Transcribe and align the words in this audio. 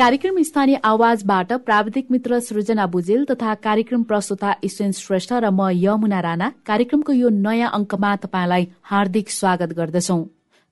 कार्यक्रम 0.00 0.40
स्थानीय 0.42 0.76
आवाजबाट 0.84 1.52
प्राविधिक 1.64 2.06
मित्र 2.10 2.38
सृजना 2.40 2.86
बुजेल 2.94 3.24
तथा 3.30 3.54
कार्यक्रम 3.66 4.02
प्रस्तुता 4.08 4.54
ईश्वेन 4.64 4.92
श्रेष्ठ 4.96 5.32
र 5.34 5.50
म 5.52 5.68
यमुना 5.76 6.20
राणा। 6.24 6.50
कार्यक्रमको 6.66 7.12
यो 7.12 7.28
नयाँ 7.28 7.70
अङ्कमा 7.74 8.16
तपाईँलाई 8.24 8.68
हार्दिक 8.90 9.30
स्वागत 9.30 9.76
गर्दछौं। 9.76 10.24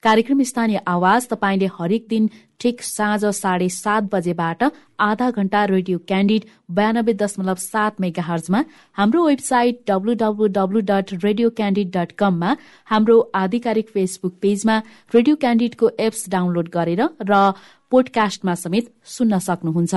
कार्यक्रम 0.02 0.42
स्थानीय 0.48 0.80
आवाज 0.88 1.28
तपाईँले 1.28 1.68
हरेक 1.78 2.06
दिन 2.08 2.28
ठिक 2.60 2.82
साँझ 2.82 3.24
साढे 3.36 3.68
सात 3.68 4.02
बजेबाट 4.12 4.62
आधा 5.00 5.30
घण्टा 5.30 5.64
रेडियो 5.66 5.98
क्यान्डिड 6.08 6.44
बयानब्बे 6.76 7.12
दशमलव 7.20 7.54
सात 7.62 8.00
मेगा 8.00 8.22
हर्जमा 8.22 8.62
हाम्रो 8.98 9.26
website 9.26 9.80
WWW 9.88 10.80
dot 10.90 11.12
radio 11.24 11.50
Candid 11.58 11.90
dot 11.96 12.12
कममा 12.18 12.56
हाम्रो 12.90 13.18
आधिकारिक 13.42 13.88
फेसबुक 13.94 14.34
पेजमा 14.42 14.78
रेडियो 15.12 15.36
क्यान्डिडको 15.36 15.90
एप्स 16.06 16.28
डाउनलोड 16.30 16.68
गरेर 16.74 17.02
र 17.22 17.42
पोडकास्टमा 17.90 18.54
समेत 18.54 18.86
सुन्न 19.06 19.38
सक्नुहुन्छ। 19.38 19.94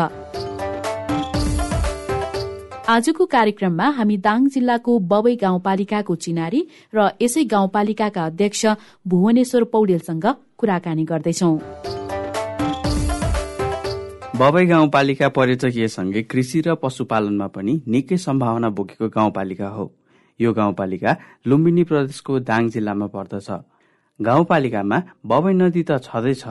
आजको 2.90 3.26
कार्यक्रममा 3.26 3.88
हामी 3.98 4.18
दाङ 4.18 4.48
जिल्लाको 4.54 4.91
बवै 5.12 5.36
गाउँपालिकाको 5.44 6.16
चिनारी 6.16 6.62
र 6.96 7.09
यसै 7.22 7.44
गाउँपालिकाका 7.54 8.26
अध्यक्ष 8.26 8.66
भुवनेश्वर 9.08 9.63
पौडेलसँग 9.73 10.26
कुराकानी 10.58 11.04
गर्दैछौ। 11.12 11.52
बवै 14.41 14.66
गाउँपालिका 14.66 15.27
पर्यटकीयसँगै 15.38 16.21
कृषि 16.32 16.60
र 16.66 16.76
पशुपालनमा 16.84 17.48
पनि 17.55 17.73
निकै 17.88 18.18
सम्भावना 18.18 18.70
बोकेको 18.77 19.08
गाउँपालिका 19.10 19.68
हो। 19.68 19.85
यो 20.40 20.52
गाउँपालिका 20.54 21.12
लुम्बिनी 21.48 21.84
प्रदेशको 21.84 22.40
दाङ 22.49 22.70
जिल्लामा 22.76 23.08
पर्दछ। 23.15 23.49
गाउँपालिकामा 24.20 24.98
बवै 25.26 25.54
नदी 25.54 25.84
त 25.84 25.91
छँदैछ 26.02 26.43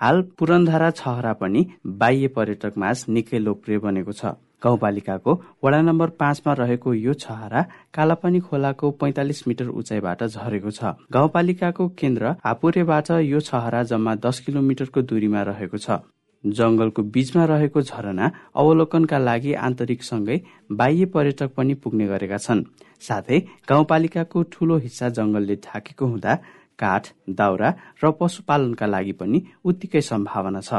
हाल 0.00 0.20
पुरनधारा 0.38 0.90
छहरा 0.92 1.32
पनि 1.32 1.66
बाह्य 2.00 2.28
पर्यटक 2.36 2.72
माझ 2.76 2.96
निकै 3.08 3.38
लोकप्रिय 3.38 3.78
बनेको 3.78 4.12
छ। 4.12 4.32
गाउँपालिकाको 4.64 5.32
वडा 5.64 5.80
नम्बर 5.82 6.08
पाँचमा 6.20 6.52
रहेको 6.52 6.92
यो 6.94 7.12
छहरा 7.14 7.62
कालापानी 7.94 8.40
खोलाको 8.40 8.90
पैंतालिस 9.00 9.46
मिटर 9.48 9.68
उचाइबाट 9.70 10.24
झरेको 10.24 10.70
छ। 10.70 10.92
गाउँपालिकाको 11.12 11.88
केन्द्र 11.98 12.34
हापुरेबाट 12.44 13.10
यो 13.22 13.40
छहरा 13.40 13.82
जम्मा 13.84 14.14
दस 14.24 14.40
किलोमिटरको 14.40 15.02
दूरीमा 15.02 15.42
रहेको 15.42 15.78
छ। 15.78 16.00
जंगलको 16.44 17.02
बीचमा 17.14 17.44
रहेको 17.44 17.80
झरना 17.82 18.30
अवलोकनका 18.54 19.18
लागि 19.18 19.52
आन्तरिकसँगै 19.60 20.40
बाह्य 20.72 21.04
पर्यटक 21.14 21.54
पनि 21.56 21.74
पुग्ने 21.74 22.06
गरेका 22.06 22.36
छन्। 22.38 22.64
साथै 23.00 23.38
गाउँपालिकाको 23.68 24.42
ठूलो 24.52 24.76
हिस्सा 24.78 25.08
जंगलले 25.08 25.56
ढाकेको 25.64 26.06
हुँदा 26.06 26.38
काठ 26.78 27.04
दाउरा 27.38 27.68
र 28.02 28.04
पशुपालनका 28.20 28.86
लागि 28.86 29.12
पनि 29.20 29.38
उत्तिकै 29.64 30.02
सम्भावना 30.10 30.60
छ। 30.60 30.70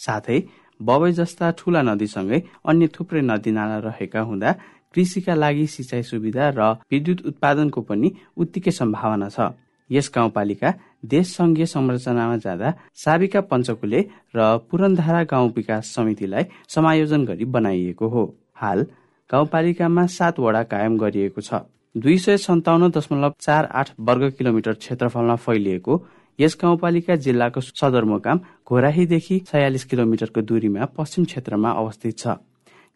साथै 0.00 0.38
बबई 0.80 1.12
जस्ता 1.18 1.46
ठूला 1.58 1.80
नदीसँगै 1.82 2.38
अन्य 2.68 2.86
थुप्रै 2.94 3.22
नदी 3.30 3.50
नाला 3.56 3.76
रहेका 3.86 4.20
हुँदा 4.28 4.50
कृषिका 4.94 5.34
लागि 5.34 5.66
सिंचाइ 5.66 6.02
सुविधा 6.02 6.44
र 6.58 6.60
विद्युत 6.92 7.20
उत्पादनको 7.28 7.80
पनि 7.88 8.08
उत्तिकै 8.36 8.72
सम्भावना 8.80 9.28
छ। 9.28 9.38
यस 9.90 10.10
गाउँपालिका 10.14 10.70
देश 11.12 11.26
संघीय 11.36 11.66
संरचनामा 11.66 12.36
जाँदा 12.44 12.68
साबिका 13.02 13.40
पञ्चकुले 13.50 14.00
र 14.36 14.38
पुरनधारा 14.68 15.22
गाउँ 15.32 15.52
विकास 15.56 15.94
समितिलाई 15.94 16.44
समायोजन 16.74 17.24
गरी 17.24 17.44
बनाइएको 17.54 18.06
हो। 18.08 18.24
हाल 18.54 18.80
गाउँपालिकामा 19.30 20.06
सात 20.16 20.40
वडा 20.40 20.62
कायम 20.72 20.96
गरिएको 20.98 21.40
छ। 21.40 21.62
दुई 21.96 22.16
सय 22.18 22.36
सन्ताउन्न 22.36 22.88
दशमलव 22.90 23.34
चार 23.40 23.64
आठ 23.72 23.90
वर्ग 23.98 24.30
किलोमिटर 24.38 24.72
क्षेत्रफलमा 24.74 25.34
फैलिएको 25.36 25.94
यस 26.38 26.56
गाउँपालिका 26.62 27.14
जिल्लाको 27.16 27.60
सदरमुकाम 27.60 28.40
घोराहीदेखि 28.68 29.38
छयालिस 29.46 29.84
किलोमिटरको 29.84 30.40
दूरीमा 30.42 30.84
पश्चिम 30.96 31.24
क्षेत्रमा 31.24 31.70
अवस्थित 31.72 32.18
छ। 32.18 32.34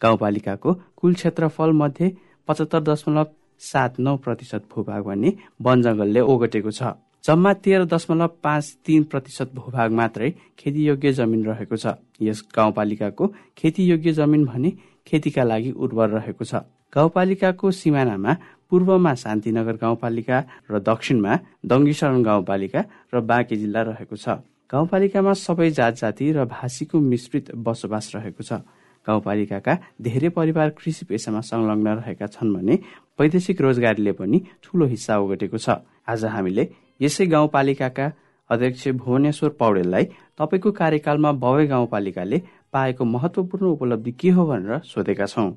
गाउँपालिकाको 0.02 0.75
कुल 0.97 1.14
क्षेत्रफल 1.14 1.72
मध्ये 1.72 2.10
पचहत्तर 2.48 2.80
दशमलव 2.82 3.26
सात 3.62 3.98
नौ 4.00 4.16
प्रतिशत 4.16 4.69
भूभाग 4.69 5.02
भन्ने 5.04 5.32
वन 5.62 5.82
जंगलले 5.82 6.20
ओगटेको 6.22 6.70
छ। 6.70 6.92
जम्मा 7.25 7.52
तेह्र 7.56 7.84
दशमलव 7.86 8.36
पाँच 8.44 8.76
तीन 8.86 9.02
प्रतिशत 9.08 9.54
भूभाग 9.54 9.92
मात्रै 9.92 10.30
खेतीयोग्य 10.58 11.12
जमिन 11.14 11.46
रहेको 11.46 11.76
छ। 11.76 11.96
यस 12.20 12.44
गाउँपालिकाको 12.52 13.32
खेतीयोग्य 13.56 14.12
जमिन 14.12 14.44
भने 14.44 14.70
खेतीका 15.06 15.44
लागि 15.44 15.70
उर्वर 15.72 16.08
रहेको 16.19 16.44
छ। 16.44 16.54
गाउँपालिकाको 16.92 17.70
सिमानामा 17.72 18.32
पूर्वमा 18.70 19.12
शान्तिनगर 19.14 19.76
गाउँपालिका 19.76 20.38
र 20.70 20.78
दक्षिणमा 20.81 21.32
दङ्गीशरण 21.66 22.22
गाउँपालिका 22.22 22.81
र 23.12 23.20
बाँकी 23.20 23.56
जिल्ला 23.56 23.82
रहेको 23.82 24.16
छ। 24.16 24.41
गाउँपालिकामा 24.70 25.32
सबै 25.36 25.70
जात 25.70 25.94
जाति 26.00 26.32
र 26.32 26.44
भाषीको 26.47 27.00
मिश्रित 27.03 27.54
बसोबास 27.56 28.12
रहेको 28.14 28.42
छ। 28.42 28.62
गाउँपालिकाका 29.06 29.75
धेरै 29.98 30.28
परिवार 30.31 30.69
कृषि 30.78 31.04
पेसामा 31.04 31.41
संलग्न 31.41 31.88
रहेका 31.98 32.26
छन् 32.28 32.54
भने 32.54 32.75
वैदेशिक 33.19 33.60
रोजगारीले 33.60 34.12
पनि 34.12 34.38
ठूलो 34.62 34.87
हिस्सा 34.87 35.19
ओगटेको 35.19 35.58
छ। 35.58 35.82
आज 36.06 36.25
हामीले 36.26 36.69
यसै 37.00 37.26
गाउँपालिकाका 37.26 38.06
अध्यक्ष 38.50 38.88
भुवनेश्वर 39.00 39.50
पौडेललाई 39.56 40.04
तपाईँको 40.38 40.70
कार्यकालमा 40.72 41.32
भव्य 41.32 41.66
गाउँपालिकाले 41.66 42.38
पाएको 42.72 43.04
महत्वपूर्ण 43.06 43.66
उपलब्धि 43.66 44.12
के 44.12 44.31
हो 44.31 44.47
भनेर 44.47 44.78
सोधेका 44.84 45.26
छौँ। 45.26 45.50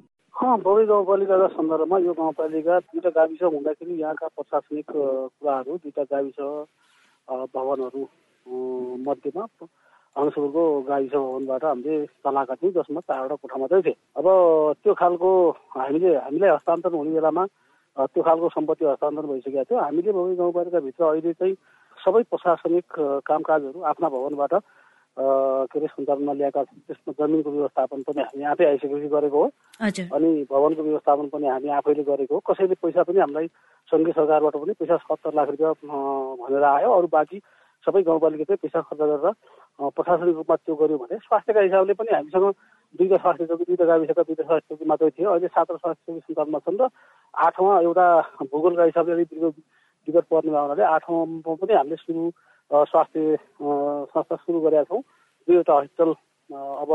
बौरी 0.44 0.86
गाउँपालिकाका 0.86 1.48
सन्दर्भमा 1.56 1.98
यो 2.04 2.14
गाउँपालिका 2.14 2.80
दुईवटा 2.80 3.09
गाविस 3.16 3.42
हुँदाखेरि 3.44 3.94
यहाँका 3.96 4.28
प्रशासनिक 4.28 4.92
कुराहरू 4.92 5.76
दुईवटा 5.80 6.04
गाविस 6.04 6.40
भवनहरू 7.56 8.04
मध्येमा 9.08 9.44
अनसुरको 10.16 10.64
गाविस 10.84 11.12
भवनबाट 11.16 11.64
हामीले 11.64 11.96
तलाका 12.28 12.56
थियौँ 12.59 12.74
जसमा 12.76 13.00
चारवटा 13.08 13.36
कोठा 13.40 13.58
मात्रै 13.59 13.81
थिए। 13.88 13.96
अब 14.20 14.28
त्यो 14.84 14.94
खालको 15.00 15.30
हामीले 15.80 16.12
हामीलाई 16.28 16.50
हस्तान्तरण 16.60 16.96
हुने 16.96 17.12
बेलामा 17.16 17.44
त्यो 18.12 18.22
खालको 18.28 18.50
सम्पत्ति 18.52 18.86
हस्तान्तरण 18.86 19.28
भइसकेको 19.31 19.64
थियो। 19.64 19.80
हामीले 19.80 20.12
भौरी 20.12 20.36
गाउँपालिकाभित्र 20.36 21.04
अहिले 21.08 21.34
चाहिँ 21.40 21.56
सबै 22.04 22.24
प्रशासनिक 22.28 22.88
कामकाजहरू 23.24 23.80
आफ्ना 23.80 24.08
भवनबाट 24.12 24.54
के 25.19 25.79
अरे 25.79 25.88
सञ्चालनमा 25.88 26.34
ल्याएका 26.34 26.63
छौँ 26.63 26.79
त्यसमा 26.90 27.13
जमिनको 27.19 27.50
व्यवस्थापन 27.51 28.01
पनि 28.07 28.22
हामी 28.22 28.44
आफै 28.53 28.66
आइसकेपछि 28.66 29.07
गरेको 29.13 29.38
हो। 29.44 29.50
अनि 30.18 30.29
भवनको 30.50 30.81
व्यवस्थापन 30.84 31.28
पनि 31.34 31.47
हामी 31.47 31.69
आफैले 31.79 32.03
गरेको 32.03 32.34
हो। 32.34 32.41
कसैले 32.50 32.75
पैसा 32.81 33.03
पनि 33.06 33.19
हामीलाई 33.19 33.47
सङ्घीय 33.94 34.13
सरकारबाट 34.18 34.56
पनि 34.57 34.74
पैसा 34.81 34.97
सत्तर 35.06 35.34
लाख 35.38 35.50
रुपियाँ 35.53 35.74
भनेर 36.41 36.63
आयो। 36.63 36.90
अरू 36.97 37.07
बाँकी 37.13 37.38
सबै 37.85 38.01
गाउँपालिकाकै 38.09 38.56
पैसा 38.63 38.81
खर्च 38.90 39.00
गरेर 39.00 39.91
प्रशासनिक 39.94 40.35
रूपमा 40.35 40.56
त्यो 40.56 40.75
गऱ्यो 40.81 40.97
भने 40.97 41.16
स्वास्थ्यका 41.30 41.62
हिसाबले 41.62 41.94
पनि 42.00 42.12
हामीसँग 42.13 42.47
दुईवटा 42.97 43.18
स्वास्थ्य 43.22 43.45
चौकी 43.45 43.63
दुईवटा 43.69 43.85
गाविसका 43.85 44.22
दुईवटा 44.24 44.44
स्वास्थ्य 44.50 44.69
चौकी 44.69 44.85
मात्रै 44.90 45.09
थियो। 45.13 45.30
अहिले 45.30 45.47
सातवटा 45.53 45.81
स्वास्थ्य 45.84 46.03
चौकी 46.09 46.22
सञ्चालनमा 46.25 46.59
छन् 46.66 46.80
र 46.81 46.90
आठौँ 47.34 47.69
एउटा 47.84 48.06
भूगोलका 48.50 48.84
हिसाबले 48.90 49.13
अलिक 49.13 49.30
विगत 50.07 50.25
पर्ने 50.31 50.51
हुनाले 50.53 50.84
आठौँमा 50.95 51.53
पनि 51.62 51.74
हामीले 51.74 51.97
सुरु 52.01 52.24
स्वास्थ्य 52.72 53.38
संस्था 53.59 54.35
सुरु 54.35 54.59
गरेका 54.62 54.84
छौँ। 54.84 55.01
दुईवटा 55.47 55.74
हस्पिटल 55.79 56.12
अब 56.50 56.91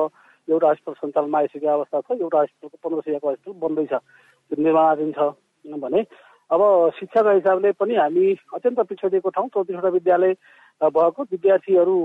एउटा 0.49 0.69
हस्पिटल 0.71 0.95
सञ्चालनमा 1.01 1.39
आइसकेको 1.39 1.69
अवस्था 1.69 2.01
छ 2.01 2.21
एउटा 2.21 2.41
हस्पिटलको 2.41 2.89
पन्ध्र 2.89 3.01
सयको 3.05 3.31
हस्पिटल 3.31 3.59
बन्दैछ 3.61 3.93
त्यो 3.93 4.63
निर्माणाधीन 4.63 5.13
छ 5.13 5.21
भने 5.85 6.01
अब 6.51 6.61
शिक्षाको 6.99 7.35
हिसाबले 7.35 7.73
पनि 7.77 7.95
हामी 7.95 8.25
अत्यन्त 8.57 8.81
पिछडिएको 8.89 9.31
ठाउँ 9.31 9.49
चौतिसवटा 9.55 9.89
विद्यालय 9.97 10.33
भएको 10.81 11.23
विद्यार्थीहरू 11.33 11.97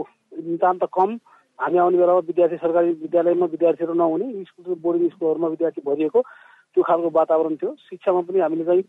नितान्त 0.44 0.84
कम। 0.94 1.18
हामी 1.60 1.78
आउने 1.78 1.98
बेलामा 1.98 2.20
विद्यार्थी 2.28 2.58
सरकारी 2.58 2.92
विद्यालयमा 3.02 3.46
विद्यार्थीहरू 3.46 3.94
नहुने 3.94 4.44
स्कुल 4.44 4.76
बोर्डिङ 4.84 5.10
स्कुलहरूमा 5.10 5.48
विद्यार्थी 5.48 5.82
भरिएको 5.86 6.22
त्यो 6.22 6.84
खालको 6.84 7.10
वातावरण 7.16 7.56
थियो। 7.56 7.72
शिक्षामा 7.80 8.22
पनि 8.28 8.40
हामीले 8.40 8.66
चाहिँ 8.66 8.84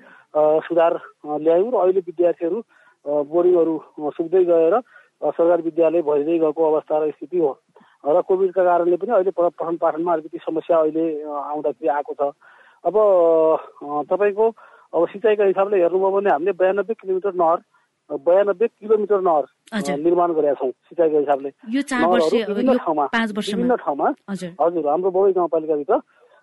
सुधार 0.67 0.93
ल्यायौँ 1.39 1.71
र 1.71 1.77
अहिले 1.79 2.01
विद्यार्थीहरू 2.09 2.59
बोर्डिङहरू 3.07 3.75
सुक्दै 4.17 4.45
गएर 4.45 4.75
सरकारी 5.23 5.63
विद्यालय 5.63 6.03
भरिँदै 6.03 6.39
गएको 6.39 6.61
अवस्था 6.71 6.99
र 6.99 7.11
स्थिति 7.11 7.39
हो। 7.39 7.53
र 8.05 8.21
कोभिडका 8.29 8.63
कारणले 8.65 8.97
पनि 8.97 9.13
अहिले 9.13 9.31
पठन 9.33 9.77
पाठनमा 9.81 10.13
अलिकति 10.13 10.39
समस्या 10.45 10.77
अहिले 10.79 11.05
आउँदाखेरि 11.25 11.89
आएको 11.89 12.13
छ। 12.15 12.33
अब 12.85 12.97
तपाईँको 14.11 14.47
अब 14.95 15.07
सिँचाइका 15.13 15.45
हिसाबले 15.45 15.77
हेर्नुभयो 15.81 16.11
भने 16.11 16.31
हामीले 16.31 16.53
बयानब्बे 16.53 16.95
किलोमिटर 16.95 17.33
नहर 17.35 17.59
बयानब्बे 18.11 18.67
किलोमिटर 18.69 19.21
नहर 19.21 19.45
निर्माण 20.05 20.33
गरेका 20.37 20.55
छौँ 20.61 20.71
सिँचाइको 20.71 21.19
हिसाबले। 21.19 21.51
विभिन्न 21.65 22.77
ठाउँमा 22.85 23.05
विभिन्न 23.15 23.77
ठाउँमा। 23.81 24.09
हजुर। 24.31 24.85
हाम्रो 24.89 25.11
बौई 25.11 25.33
गाउँपालिकाभित्र 25.33 25.95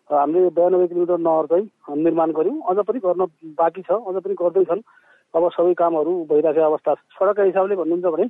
हामीले 0.10 0.50
बयानब्बे 0.58 0.88
किलोमिटर 0.88 1.18
नहर 1.22 1.46
चाहिँ 1.52 2.02
निर्माण 2.02 2.32
गऱ्यौँ। 2.34 2.58
अझ 2.70 2.78
पनि 2.90 3.00
गर्न 3.06 3.22
बाँकी 3.62 3.82
छ 3.82 3.92
अझ 3.92 4.16
पनि 4.26 4.34
गर्दैछन्। 4.42 4.82
अब 5.34 5.50
सबै 5.52 5.74
कामहरू 5.80 6.12
भइरहेको 6.30 6.62
अवस्था 6.62 6.94
सडकका 7.16 7.44
हिसाबले 7.44 7.76
भन्नुहुन्छ 7.76 8.14
भने 8.16 8.26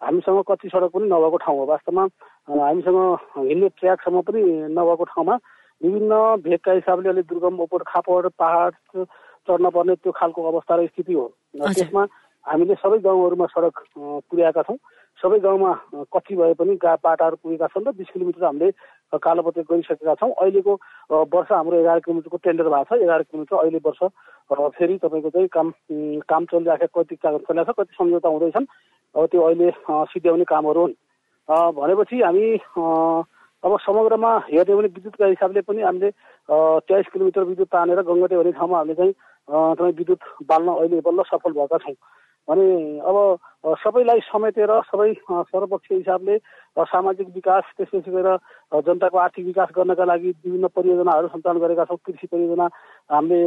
हामीसँग 0.00 0.42
कति 0.48 0.68
सडक 0.68 0.90
पनि 0.92 1.06
नभएको 1.08 1.36
ठाउँ 1.44 1.58
हो। 1.58 1.64
वास्तवमा 1.66 2.04
हामीसँग 2.48 2.98
हिँड्ने 3.38 3.68
ट्र्याकसम्म 3.76 4.20
पनि 4.24 4.42
नभएको 4.72 5.04
ठाउँमा 5.04 5.34
विभिन्न 5.80 6.14
भेगका 6.44 6.72
हिसाबले 6.72 7.08
अलिक 7.08 7.26
दुर्गम 7.28 7.60
ओपोर 7.60 7.82
खापड 7.86 8.28
पहाड 8.40 8.72
चढ्न 9.48 9.70
पर्ने 9.70 9.94
त्यो 10.00 10.12
खालको 10.12 10.42
अवस्था 10.50 10.76
र 10.76 10.86
स्थिति 10.86 11.12
हो। 11.12 11.26
त्यसमा 11.56 12.02
हामीले 12.44 12.74
सबै 12.80 12.98
गाउँहरूमा 13.04 13.46
सडक 13.52 13.76
पुर्याएका 13.96 14.62
छौँ। 14.62 14.76
सबै 15.18 15.38
गाउँमा 15.40 15.72
कति 16.12 16.36
भए 16.36 16.54
पनि 16.54 16.74
गा 16.76 16.94
बाटाहरू 17.04 17.36
पुगेका 17.42 17.66
छन् 17.72 17.86
र 17.88 17.92
बिस 17.96 18.08
किलोमिटर 18.12 18.44
हामीले 18.44 18.70
कालोपत्र 19.12 19.62
गरिसकेका 19.70 20.14
छौँ। 20.14 20.30
अहिलेको 20.32 20.72
वर्ष 21.34 21.52
हाम्रो 21.52 21.78
एघार 21.80 21.98
किलोमिटरको 22.00 22.36
टेन्डर 22.44 22.68
भएको 22.68 22.96
छ। 22.96 23.02
एघार 23.02 23.22
किलोमिटर 23.22 23.56
अहिले 23.56 23.80
वर्ष 23.86 24.00
फेरि 24.76 24.98
तपाईँको 25.02 25.30
चाहिँ 25.30 25.48
काम 25.48 25.72
काम 26.28 26.44
चलिराखेको 26.50 27.02
कति 27.02 27.16
कागज 27.16 27.40
चलिरहेको 27.48 27.72
छ 27.72 27.76
कति 27.78 27.94
सम्झौता 27.98 28.28
हुँदैछन्। 28.28 28.66
अब 29.14 29.26
त्यो 29.30 29.42
अहिले 29.42 29.70
सिध्याउने 30.12 30.44
कामहरू 30.44 30.80
हुन्। 30.80 30.94
भनेपछि 31.78 32.20
हामी 32.22 32.46
अब 33.64 33.78
समग्रमा 33.82 34.30
हेर्ने 34.50 34.74
भने 34.74 34.88
विद्युतका 34.88 35.26
हिसाबले 35.26 35.60
पनि 35.62 35.82
हामीले 35.82 36.10
तेइस 36.86 37.06
किलोमिटर 37.12 37.42
विद्युत 37.50 37.68
तानेर 37.68 38.02
गङ्गटे 38.02 38.36
भन्ने 38.36 38.52
ठाउँमा 38.52 38.78
हामीले 38.78 38.94
चाहिँ 38.94 39.14
तपाईँ 39.48 39.92
विद्युत 39.98 40.20
बाल्न 40.50 40.68
अहिले 40.74 41.00
बल्ल 41.06 41.22
सफल 41.30 41.52
भएका 41.52 41.78
छौँ। 41.78 41.94
भने 42.48 42.66
अब 43.02 43.16
सबैलाई 43.82 44.20
समेटेर 44.22 44.70
सबै 44.86 45.12
सर्वपक्षीय 45.50 45.96
हिसाबले 45.98 46.36
सामाजिक 46.78 47.28
विकास 47.34 47.64
त्यसपछि 47.76 48.10
गएर 48.10 48.28
जनताको 48.86 49.18
आर्थिक 49.18 49.46
विकास 49.46 49.68
गर्नका 49.76 50.04
लागि 50.04 50.30
विभिन्न 50.44 50.66
परियोजनाहरू 50.70 51.28
सञ्चालन 51.28 51.58
गरेका 51.60 51.84
छौँ। 51.84 51.98
कृषि 52.06 52.26
परियोजना 52.26 52.66
हामीले 53.10 53.40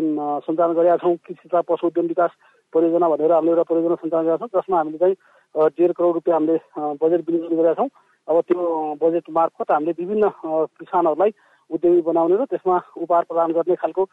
सञ्चालन 0.47 0.73
गरेका 0.73 0.97
छौँ। 1.03 1.15
कृषि 1.15 1.47
तथा 1.47 1.61
पशु 1.71 1.87
उद्यम 1.87 2.07
विकास 2.07 2.31
परियोजना 2.73 3.09
भनेर 3.09 3.31
हामीले 3.31 3.51
एउटा 3.51 3.63
परियोजना 3.71 3.95
सञ्चालन 4.03 4.27
गरेका 4.27 4.37
छौँ 4.43 4.59
जसमा 4.59 4.77
हामीले 4.77 4.97
चाहिँ 4.99 5.69
डेढ 5.79 5.91
करोड 5.95 6.13
रुपियाँ 6.13 6.39
हामीले 6.39 6.57
बजेट 6.99 7.21
विनियोजन 7.23 7.55
गरेका 7.55 7.73
छौँ। 7.79 7.89
अब 8.27 8.41
त्यो 8.47 8.59
बजेट 9.01 9.25
मार्फत 9.31 9.71
हामीले 9.71 9.93
विभिन्न 9.95 10.29
किसानहरूलाई 10.75 11.31
उद्यमी 11.69 12.01
बनाउने 12.01 12.36
र 12.36 12.45
त्यसमा 12.50 12.77
उपहार 12.98 13.24
प्रदान 13.30 13.50
गर्ने 13.54 13.75
खालको 13.77 14.04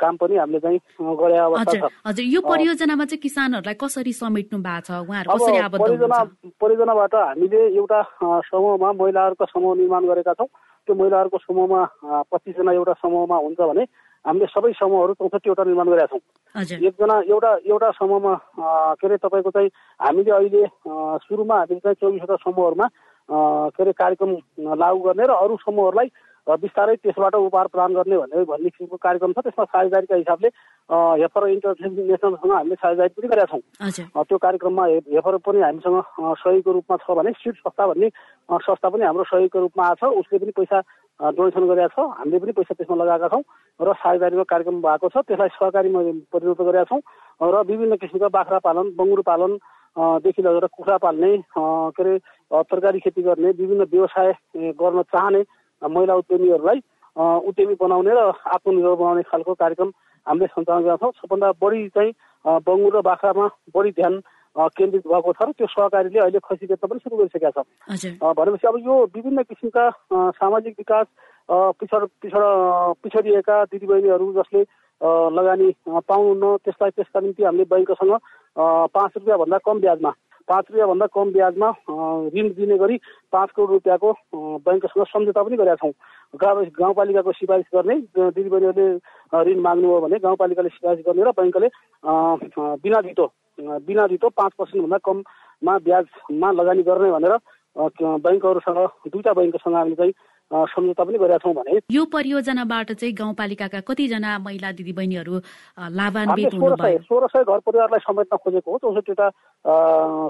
काम 0.00 0.14
पनि 0.16 0.36
हामीले 0.36 0.60
चाहिँ 0.60 0.78
गरे 1.20 1.36
अवस्था 1.38 1.72
छ। 1.72 1.92
हजुर 2.06 2.24
यो 2.24 2.40
परियोजनामा 2.42 3.04
चाहिँ 3.04 3.22
किसानहरूलाई 3.22 3.76
कसरी 3.78 4.12
समेट्नु 4.12 4.58
भएको 4.58 4.80
छ? 4.82 4.90
उहाँहरू 5.06 5.28
कसरी 5.36 5.58
परियोजना 5.78 6.18
परियोजनाबाट 6.60 7.14
हामीले 7.14 7.60
एउटा 7.76 8.00
समूहमा 8.50 8.88
महिलाहरूको 8.92 9.44
समूह 9.52 9.74
निर्माण 9.76 10.02
गरेका 10.10 10.32
छौँ। 10.34 10.48
त्यो 10.86 10.94
महिलाहरूको 10.94 11.38
समूहमा 11.46 11.80
पच्चिसजना 12.32 12.72
एउटा 12.72 12.94
समूहमा 13.04 13.36
हुन्छ 13.36 13.60
भने 13.60 13.84
हामीले 14.24 14.46
सबै 14.50 14.72
समूहहरू 14.74 15.12
चौसठीवटा 15.14 15.64
निर्माण 15.64 15.86
गरेका 15.92 16.06
छौँ। 16.10 16.22
एकजना 16.56 17.16
एउटा 17.30 17.50
एउटा 17.68 17.90
समूहमा 18.00 18.34
के 18.98 19.06
अरे 19.06 19.16
तपाईँको 19.22 19.50
चाहिँ 19.50 19.70
हामीले 20.00 20.30
अहिले 20.30 20.62
सुरुमा 21.26 21.56
हामीले 21.62 21.80
चाहिँ 21.84 22.00
चौबिसवटा 22.00 22.36
समूहहरूमा 22.42 22.86
के 23.76 23.82
अरे 23.82 23.92
कार्यक्रम 23.92 24.30
लागू 24.82 24.98
गर्ने 25.06 25.26
र 25.26 25.32
अरू 25.36 25.56
समूहहरूलाई 25.62 26.08
बिस्तारै 26.46 26.94
त्यसबाट 27.02 27.34
उपहार 27.34 27.66
प्रदान 27.74 27.94
गर्ने 27.94 28.16
भन्ने 28.16 28.44
भन्ने 28.46 28.70
किसिमको 28.70 28.96
कार्यक्रम 28.96 29.32
छ। 29.32 29.38
त्यसमा 29.42 29.64
साझेदारीका 29.66 30.16
हिसाबले 30.16 30.48
हेफर 31.18 31.42
इन्टरनेसनलसँग 31.48 32.52
हामीले 32.54 32.74
साझेदारी 32.78 33.14
पनि 33.18 33.28
गरेका 33.28 33.46
छौँ। 33.50 34.22
त्यो 34.22 34.38
कार्यक्रममा 34.38 34.84
हेफर 35.10 35.36
पनि 35.42 35.60
हामीसँग 35.66 35.98
सहयोगको 36.38 36.72
रूपमा 36.72 36.96
छ 37.02 37.10
भने 37.18 37.30
सिट 37.42 37.54
संस्था 37.66 37.86
भन्ने 37.86 38.08
संस्था 38.62 38.88
पनि 38.88 39.04
हाम्रो 39.04 39.24
सहयोगको 39.26 39.58
रूपमा 39.58 39.84
आएको 39.90 40.06
छ। 40.06 40.14
उसले 40.22 40.38
पनि 40.38 40.52
पैसा 40.54 40.78
डोनेसन 41.34 41.66
गरेका 41.66 41.88
छ। 41.90 41.98
हामीले 42.14 42.38
पनि 42.38 42.52
पैसा 42.54 42.74
त्यसमा 42.78 42.96
लगाएका 43.02 43.28
छौँ 43.34 43.42
र 43.82 43.92
साझेदारीको 44.06 44.44
कार्यक्रम 44.46 44.78
भएको 44.86 45.08
छ। 45.10 45.16
त्यसलाई 45.26 45.50
सहकारीमा 45.58 46.00
परिणत 46.30 46.60
गरेका 46.62 46.86
छौँ। 46.94 47.00
र 47.42 47.54
विभिन्न 47.66 47.96
किसिमका 47.98 48.28
बाख्रा 48.30 48.58
पालन 48.62 48.94
बङ्गुर 48.94 49.22
पालन 49.26 49.58
देखि 49.96 50.42
लगेर 50.42 50.66
कुखुरा 50.70 50.96
पाल्ने 51.02 51.36
के 51.56 51.60
अरे 51.90 52.18
तरकारी 52.68 52.98
खेती 53.00 53.22
गर्ने 53.22 53.50
विभिन्न 53.58 53.82
व्यवसाय 53.90 54.32
गर्न 54.76 55.02
चाहने 55.02 55.40
महिला 55.82 56.14
उद्यमीहरूलाई 56.16 56.80
उद्यमी 57.16 57.74
बनाउने 57.76 58.12
र 58.12 58.20
आत्मनिर्भर 58.48 58.94
बनाउने 58.94 59.22
खालको 59.24 59.54
कार्यक्रम 59.56 59.90
हामीले 60.26 60.46
सञ्चालन 60.48 60.82
गरेका 60.82 60.96
छौँ 60.98 61.12
सबभन्दा 61.14 61.52
बढी 61.58 61.88
चाहिँ 61.90 62.12
बङ्गुर 62.62 62.92
र 62.92 63.00
बाख्रामा 63.02 63.46
बढी 63.74 63.90
ध्यान 63.92 64.20
केन्द्रित 64.56 65.06
भएको 65.06 65.32
छ 65.32 65.42
र 65.42 65.52
त्यो 65.52 65.66
सहकारीले 65.68 66.20
अहिले 66.20 66.40
खसी 66.40 66.66
बेच्न 66.66 66.86
पनि 66.86 67.00
सुरु 67.00 67.16
गरिसकेका 67.18 67.50
छ 67.52 67.64
भनेपछि 68.32 68.66
अब 68.66 68.76
यो 68.80 68.94
विभिन्न 69.10 69.42
किसिमका 69.44 69.84
सामाजिक 70.34 70.74
विकास 70.78 71.06
पिछड 71.48 72.06
पिछड 72.18 72.44
पिछडिएका 73.02 73.64
दिदीबहिनीहरू 73.66 74.32
जसले 74.34 74.62
लगानी 75.00 75.70
पाउनुहुन्न 75.86 76.56
त्यसलाई 76.58 76.90
त्यसका 76.92 77.20
निम्ति 77.20 77.44
हामीले 77.44 77.64
बैङ्कसँग 77.66 78.12
पाँच 78.56 79.10
रुपियाँभन्दा 79.14 79.58
कम 79.60 79.80
ब्याजमा 79.80 80.12
पाँच 80.48 80.64
रुपियाँभन्दा 80.70 81.06
कम 81.14 81.32
ब्याजमा 81.32 81.70
ऋण 82.34 82.48
दिने 82.54 82.76
गरी 82.78 82.96
पाँच 83.32 83.50
करोड 83.56 83.70
रुपियाँको 83.70 84.12
ब्याङ्कसँग 84.62 85.04
सम्झौता 85.06 85.42
पनि 85.42 85.56
गरेका 85.56 85.74
छौँ। 85.82 85.92
गाउँ 86.34 86.64
गाउँपालिकाको 86.78 87.32
सिफारिस 87.32 87.66
गर्ने 87.74 87.96
दिदीबहिनीहरूले 88.14 88.86
ऋण 89.46 89.60
माग्नुभयो 89.60 90.00
भने 90.00 90.18
गाउँपालिकाले 90.18 90.68
सिफारिस 90.68 91.04
गर्ने 91.06 91.22
र 91.22 91.30
ब्याङ्कले 91.32 91.68
बिना 92.78 93.00
धितो 93.02 93.26
बिना 93.58 94.06
धितो 94.06 94.28
पाँच 94.30 94.52
पर्सेन्टभन्दा 94.58 94.98
कममा 95.06 95.74
ब्याजमा 95.82 96.48
लगानी 96.52 96.82
गर्ने 96.82 97.10
भनेर 97.10 97.34
ब्याङ्कहरूसँग 97.76 98.80
दुईवटा 99.06 99.32
ब्याङ्कसँग 99.32 99.74
हामीले 99.74 99.96
चाहिँ 99.96 100.14
सम्झौता 100.46 101.04
पनि 101.04 101.18
गरेका 101.18 101.38
छौँ 101.42 101.54
भने। 101.54 101.78
यो 101.90 102.04
परियोजनाबाट 102.06 102.92
चाहिँ 102.92 103.14
गाउँपालिकाका 103.14 103.80
कतिजना 103.82 104.38
महिला 104.38 104.70
दिदीबहिनीहरू 104.78 105.34
लाभान्वित 105.90 106.54
हुनुभयो। 106.54 106.98
सोह्र 107.02 107.26
सय 107.26 107.42
घर 107.42 107.58
परिवारलाई 107.66 108.00
समेट्न 108.06 108.36
खोजेको 108.36 108.70
हो 108.70 108.78
चौसठीवटा 108.78 109.26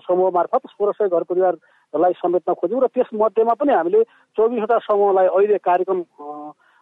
समूह 0.09 0.31
मार्फत 0.35 0.63
सोह्र 0.73 0.93
सय 0.97 1.09
घर 1.09 1.23
परिवारलाई 1.29 2.13
समेट्न 2.17 2.55
खोज्यौँ 2.55 2.81
र 2.81 2.87
त्यस 2.97 3.13
मध्येमा 3.13 3.55
पनि 3.61 3.73
हामीले 3.73 4.03
चौबिसवटा 4.37 4.79
समूहलाई 4.89 5.27
अहिले 5.27 5.59
कार्यक्रम 5.61 6.01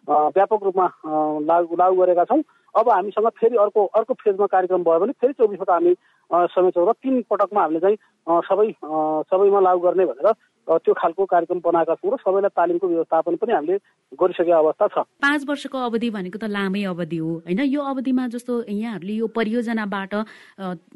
व्यापक 0.07 0.63
रूपमा 0.63 0.87
लागू 1.43 1.75
लागू 1.75 1.95
गरेका 2.01 2.23
छौँ। 2.31 2.41
अब 2.75 2.89
हामीसँग 2.89 3.29
फेरि 3.39 3.55
अर्को 3.57 3.85
अर्को 3.95 4.13
फेजमा 4.23 4.45
कार्यक्रम 4.51 4.83
भयो 4.83 4.99
भने 4.99 5.13
फेरि 5.21 5.33
चौबिसवटा 5.33 5.73
हामी 5.73 5.93
समेट्छौँ 6.55 6.87
र 6.89 6.91
तिन 7.03 7.21
पटकमा 7.29 7.61
हामीले 7.61 7.79
चाहिँ 7.79 7.97
सबै 8.49 8.67
सबैमा 9.31 9.59
लागू 9.59 9.79
गर्ने 9.79 10.05
भनेर 10.05 10.33
त्यो 10.67 10.93
खालको 10.97 11.25
कार्यक्रम 11.29 11.59
बनाएका 11.61 11.95
छौँ 11.95 12.11
र 12.11 12.17
सबैलाई 12.19 12.49
तालिमको 12.57 12.87
व्यवस्थापन 12.87 13.35
पनि 13.37 13.53
हामीले 13.53 13.77
गरिसकेको 14.17 14.57
अवस्था 14.57 14.87
छ। 14.87 14.97
पाँच 15.21 15.45
वर्षको 15.45 15.77
अवधि 15.77 16.09
भनेको 16.09 16.37
त 16.41 16.49
लामै 16.49 16.83
अवधि 16.89 17.17
हो 17.21 17.31
होइन? 17.45 17.61
यो 17.69 17.81
अवधिमा 17.85 18.27
जस्तो 18.33 18.53
यहाँहरूले 18.65 19.13
यो 19.13 19.27
परियोजनाबाट 19.29 20.13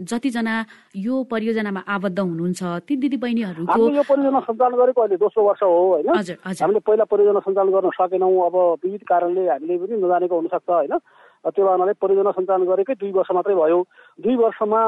जतिजना 0.10 0.56
यो 0.98 1.24
परियोजनामा 1.30 1.82
आबद्ध 1.86 2.20
हुनुहुन्छ 2.20 2.62
ती 2.90 2.96
दिदी 2.98 3.18
बहिनीहरूको 3.22 3.90
यो 3.94 4.04
परियोजना 4.10 4.40
सञ्चालन 4.50 4.76
गरेको 4.82 5.02
अहिले 5.02 5.18
दोस्रो 5.22 5.42
वर्ष 5.48 5.62
हो 5.64 5.70
होइन? 5.94 6.10
हामीले 6.10 6.82
पहिला 6.82 7.06
परियोजना 7.14 7.40
सञ्चालन 7.46 7.72
गर्न 7.72 7.90
सकेनौँ 7.94 8.34
अब 8.50 8.56
विविध 8.84 9.04
कारणले 9.06 9.48
हामीले 9.54 9.78
पनि 9.86 10.02
नजानेको 10.02 10.36
हुनसक्छ 10.36 10.70
होइन? 10.70 10.98
त्यो 11.46 11.66
कारणले 11.66 11.94
परियोजना 12.02 12.32
सञ्चालन 12.36 12.66
गरेकै 12.68 12.94
दुई 13.00 13.12
वर्ष 13.16 13.32
मात्रै 13.32 13.56
भयो। 13.56 13.80
दुई 14.20 14.36
वर्षमा 14.36 14.82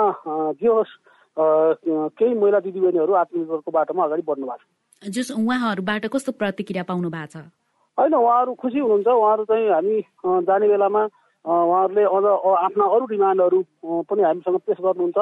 जे 0.60 0.67
होस् 0.67 0.93
केही 2.17 2.34
महिला 2.36 2.60
दिदीबहिनीहरू 2.60 3.13
आत्मनिर्भरको 3.13 3.72
बाटोमा 3.72 4.03
अगाडि 4.03 4.24
बढ्नु 4.27 4.46
भएको 4.46 4.60
छ। 4.60 5.15
जस 5.15 5.31
उहाँहरूबाट 5.31 6.05
कस्तो 6.12 6.31
प्रतिक्रिया 6.36 6.84
पाउनु 6.84 7.10
भएको 7.10 7.31
छ? 7.31 7.46
होइन 7.98 8.13
उहाँहरू 8.13 8.51
खुसी 8.60 8.79
हुनुहुन्छ। 8.79 9.08
उहाँहरू 9.08 9.43
चाहिँ 9.48 9.70
हामी 9.72 9.96
जाने 10.46 10.67
बेलामा 10.67 11.03
उहाँहरूले 11.46 12.03
अझ 12.05 12.25
आफ्ना 12.67 12.86
अरू 12.86 13.05
डिमान्डहरू 13.15 13.60
पनि 14.05 14.22
हामीसँग 14.22 14.58
पेस 14.67 14.77
गर्नुहुन्छ। 14.77 15.17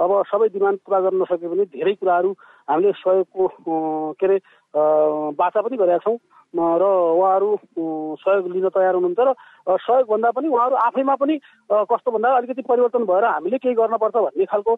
अब 0.00 0.10
सबै 0.26 0.48
डिमान्ड 0.54 0.78
पुरा 0.86 0.98
गर्न 1.04 1.20
नसके 1.22 1.46
पनि 1.46 1.64
धेरै 1.76 1.94
कुराहरू 2.00 2.30
हामीले 2.70 2.90
सहयोगको 2.98 3.42
के 4.18 4.26
अरे 4.26 4.36
बाचा 5.34 5.60
पनि 5.60 5.76
गरेका 5.76 5.98
छौँ। 6.06 6.16
र 6.54 6.82
उहाँहरू 6.82 7.48
सहयोग 8.18 8.46
लिन 8.50 8.68
तयार 8.74 8.94
हुनुहुन्छ 8.94 9.20
र 9.20 9.30
सहयोगभन्दा 9.78 10.30
पनि 10.34 10.48
उहाँहरू 10.48 10.76
आफैमा 10.76 11.14
पनि 11.14 11.34
कस्तो 11.70 12.10
भन्दा 12.10 12.28
अलिकति 12.36 12.62
परिवर्तन 12.66 13.04
भएर 13.06 13.24
हामीले 13.24 13.58
केही 13.62 13.74
गर्नुपर्छ 13.74 14.16
भन्ने 14.16 14.44
खालको 14.50 14.72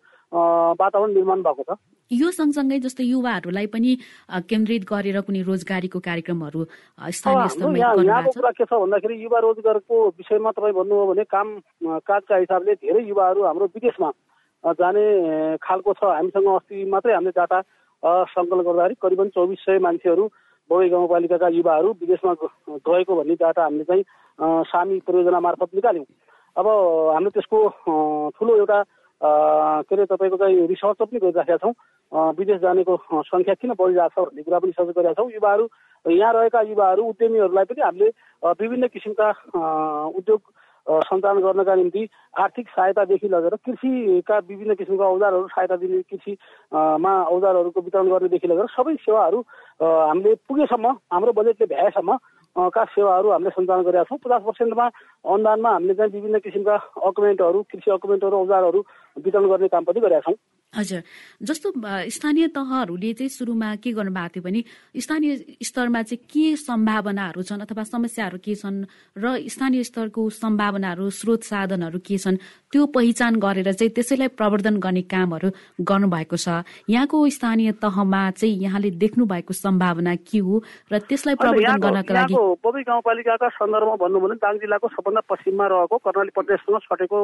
वातावरण 0.76 1.14
निर्माण 1.14 1.42
भएको 1.42 1.62
छ। 1.64 1.76
यो 2.10 2.28
सँगसँगै 2.30 2.78
जस्तो 2.84 3.02
युवाहरूलाई 3.02 3.66
पनि 3.72 3.90
केन्द्रित 4.44 4.84
गरेर 4.84 5.20
कुनै 5.24 5.42
रोजगारीको 5.48 5.98
कार्यक्रमहरू 6.00 6.60
यहाँको 7.00 8.30
कुरा 8.36 8.50
के 8.52 8.64
छ 8.64 8.72
भन्दाखेरि 8.72 9.14
युवा 9.24 9.38
रोजगारको 9.40 9.96
विषयमा 10.20 10.50
तपाईँ 10.52 10.76
भन्नुभयो 10.76 11.06
भने 11.08 11.24
काम 11.24 11.48
काजका 12.04 12.36
हिसाबले 12.36 12.72
धेरै 12.84 13.02
युवाहरू 13.08 13.40
हाम्रो 13.48 13.66
विदेशमा 13.72 14.10
जाने 14.76 15.04
खालको 15.58 15.92
छ। 15.92 16.04
हामीसँग 16.04 16.46
अस्ति 16.52 16.84
मात्रै 16.84 17.14
हामीले 17.14 17.32
डाटा 17.32 17.58
सङ्कलन 18.28 18.62
गर्दाखेरि 18.62 18.94
करिबन 19.02 19.28
चौबिस 19.34 19.58
सय 19.64 19.78
मान्छेहरू 19.80 20.24
बगै 20.72 20.88
गाउँपालिकाका 20.88 21.48
युवाहरू 21.60 21.88
विदेशमा 22.00 22.32
गएको 22.88 23.12
भन्ने 23.14 23.34
डाटा 23.36 23.62
हामीले 23.62 23.84
चाहिँ 23.84 24.04
सामी 24.72 24.98
परियोजना 25.06 25.40
मार्फत 25.40 25.70
निकाल्यौँ। 25.76 26.06
अब 26.56 26.66
हामीले 27.12 27.30
त्यसको 27.36 27.58
ठुलो 28.36 28.56
एउटा 28.56 28.78
के 29.86 29.94
अरे 29.94 30.04
तपाईँको 30.08 30.36
चाहिँ 30.36 30.66
रिसर्च 30.66 30.98
पनि 30.98 31.18
गरिराखेका 31.20 31.56
छौँ। 31.62 31.74
विदेश 32.36 32.58
जानेको 32.60 32.96
सङ्ख्या 33.24 33.54
किन 33.60 33.72
बढिरहेको 33.78 34.08
छ 34.12 34.26
भन्ने 34.26 34.42
कुरा 34.42 34.58
पनि 34.58 34.72
सर्च 34.72 34.88
गरेका 34.96 35.12
छौँ। 35.16 35.30
युवाहरू 35.32 35.64
यहाँ 36.04 36.32
रहेका 36.34 36.60
युवाहरू 36.60 37.02
उद्यमीहरूलाई 37.08 37.64
पनि 37.70 37.80
हामीले 37.82 38.08
विभिन्न 38.60 38.86
किसिमका 38.92 39.28
उद्योग 40.18 40.40
सञ्चालन 40.86 41.40
गर्नका 41.42 41.74
निम्ति 41.74 42.08
आर्थिक 42.38 42.68
सहायतादेखि 42.68 43.28
लगेर 43.28 43.54
कृषिका 43.66 44.38
विभिन्न 44.38 44.74
किसिमका 44.74 45.06
औजारहरू 45.06 45.46
सहायता 45.48 45.76
दिने 45.76 46.02
कृषिमा 46.10 47.12
औजारहरूको 47.24 47.80
वितरण 47.80 48.08
गर्नेदेखि 48.10 48.48
लगेर 48.48 48.66
सबै 48.74 48.94
सेवाहरू 49.00 49.40
हामीले 49.80 50.34
पुगेसम्म 50.48 50.86
हाम्रो 51.12 51.32
बजेटले 51.32 51.66
भ्याएसम्म 51.66 52.18
का 52.56 52.84
सेवाहरू 52.84 53.30
हामीले 53.30 53.50
सञ्चालन 53.50 53.82
गरेका 53.82 54.04
छौँ। 54.04 54.18
पचास 54.18 54.42
पर्सेन्टमा 54.42 54.86
अनुदानमा 55.24 55.70
हामीले 55.70 55.94
चाहिँ 55.94 56.12
विभिन्न 56.12 56.38
किसिमका 56.44 56.76
अकुमेन्टहरू 57.00 57.62
कृषि 57.70 57.90
अकुमेन्टहरू 57.90 58.36
औजारहरू 58.36 58.80
वितरण 59.18 59.48
गर्ने 59.48 59.68
काम 59.68 59.84
पनि 59.84 60.00
गरेका 60.00 60.20
छौँ। 60.20 60.36
हजुर। 60.72 61.00
जस्तो 61.44 61.68
स्थानीय 62.08 62.46
तहहरूले 62.56 63.12
चाहिँ 63.12 63.28
सुरुमा 63.28 63.76
के 63.76 63.92
गर्नुभएको 63.92 64.32
थियो 64.32 64.42
भने 64.42 64.60
स्थानीय 64.96 65.60
स्तरमा 65.60 66.00
चाहिँ 66.02 66.24
के 66.24 66.56
सम्भावनाहरू 66.56 67.42
छन् 67.44 67.60
अथवा 67.60 67.84
समस्याहरू 67.84 68.38
के 68.40 68.54
छन् 68.56 68.88
र 69.20 69.36
स्थानीय 69.52 69.84
स्तरको 69.84 70.22
सम्भावनाहरू 70.32 71.10
स्रोत 71.12 71.42
साधनहरू 71.44 71.98
के 72.00 72.16
छन् 72.16 72.40
त्यो 72.72 72.86
पहिचान 72.88 73.36
गरेर 73.36 73.68
चाहिँ 73.68 73.92
त्यसैलाई 73.92 74.32
प्रवर्धन 74.32 74.80
गर्ने 74.80 75.02
कामहरू 75.12 75.48
गर्नुभएको 75.76 76.36
छ। 76.40 76.64
यहाँको 76.88 77.16
स्थानीय 77.28 77.72
तहमा 77.76 78.22
चाहिँ 78.40 78.56
यहाँले 78.64 78.90
देख्नु 78.96 79.28
भएको 79.28 79.52
सम्भावना 79.52 80.14
के 80.24 80.38
हो 80.40 80.56
र 80.88 81.04
त्यसलाई 81.04 81.36
प्रवर्धन 81.36 81.76
गर्नका 81.84 82.14
लागि 82.16 82.82
गाउँपालिकाका 82.88 83.48
सन्दर्भमा 83.60 83.96
भन्नु 84.00 84.18
भने 84.24 84.40
दाङ 84.40 84.56
जिल्लाको 84.56 84.88
सबभन्दा 84.88 85.20
पश्चिममा 85.28 85.66
रहेको 85.68 85.96
कर्णाली 86.00 86.32
प्रदेशसँग 86.32 86.80
सटेको 86.88 87.18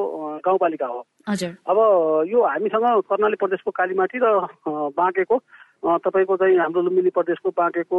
गाउँपालिका 0.45 0.87
हो। 0.87 1.01
हजुर। 1.33 1.57
अब 1.65 1.78
यो 2.29 2.39
हामीसँग 2.43 2.87
कर्णाली 3.09 3.37
प्रदेशको 3.41 3.71
कालीमाटी 3.71 4.19
र 4.19 4.27
बाँकेको 4.99 5.37
तपाईँको 5.79 6.37
चाहिँ 6.37 6.57
हाम्रो 6.59 6.83
लुम्बिनी 6.83 7.11
प्रदेशको 7.15 7.49
बाँकेको 7.55 7.99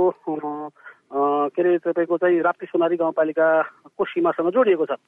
के 1.55 1.61
अरे 1.61 1.77
तपाईँको 1.79 2.17
चाहिँ 2.17 2.39
राप्ती 2.43 2.65
सोनारी 2.69 2.95
गाउँपालिकाको 3.01 4.03
सीमासँग 4.05 4.49
जोडिएको 4.51 4.85
छ। 4.85 4.99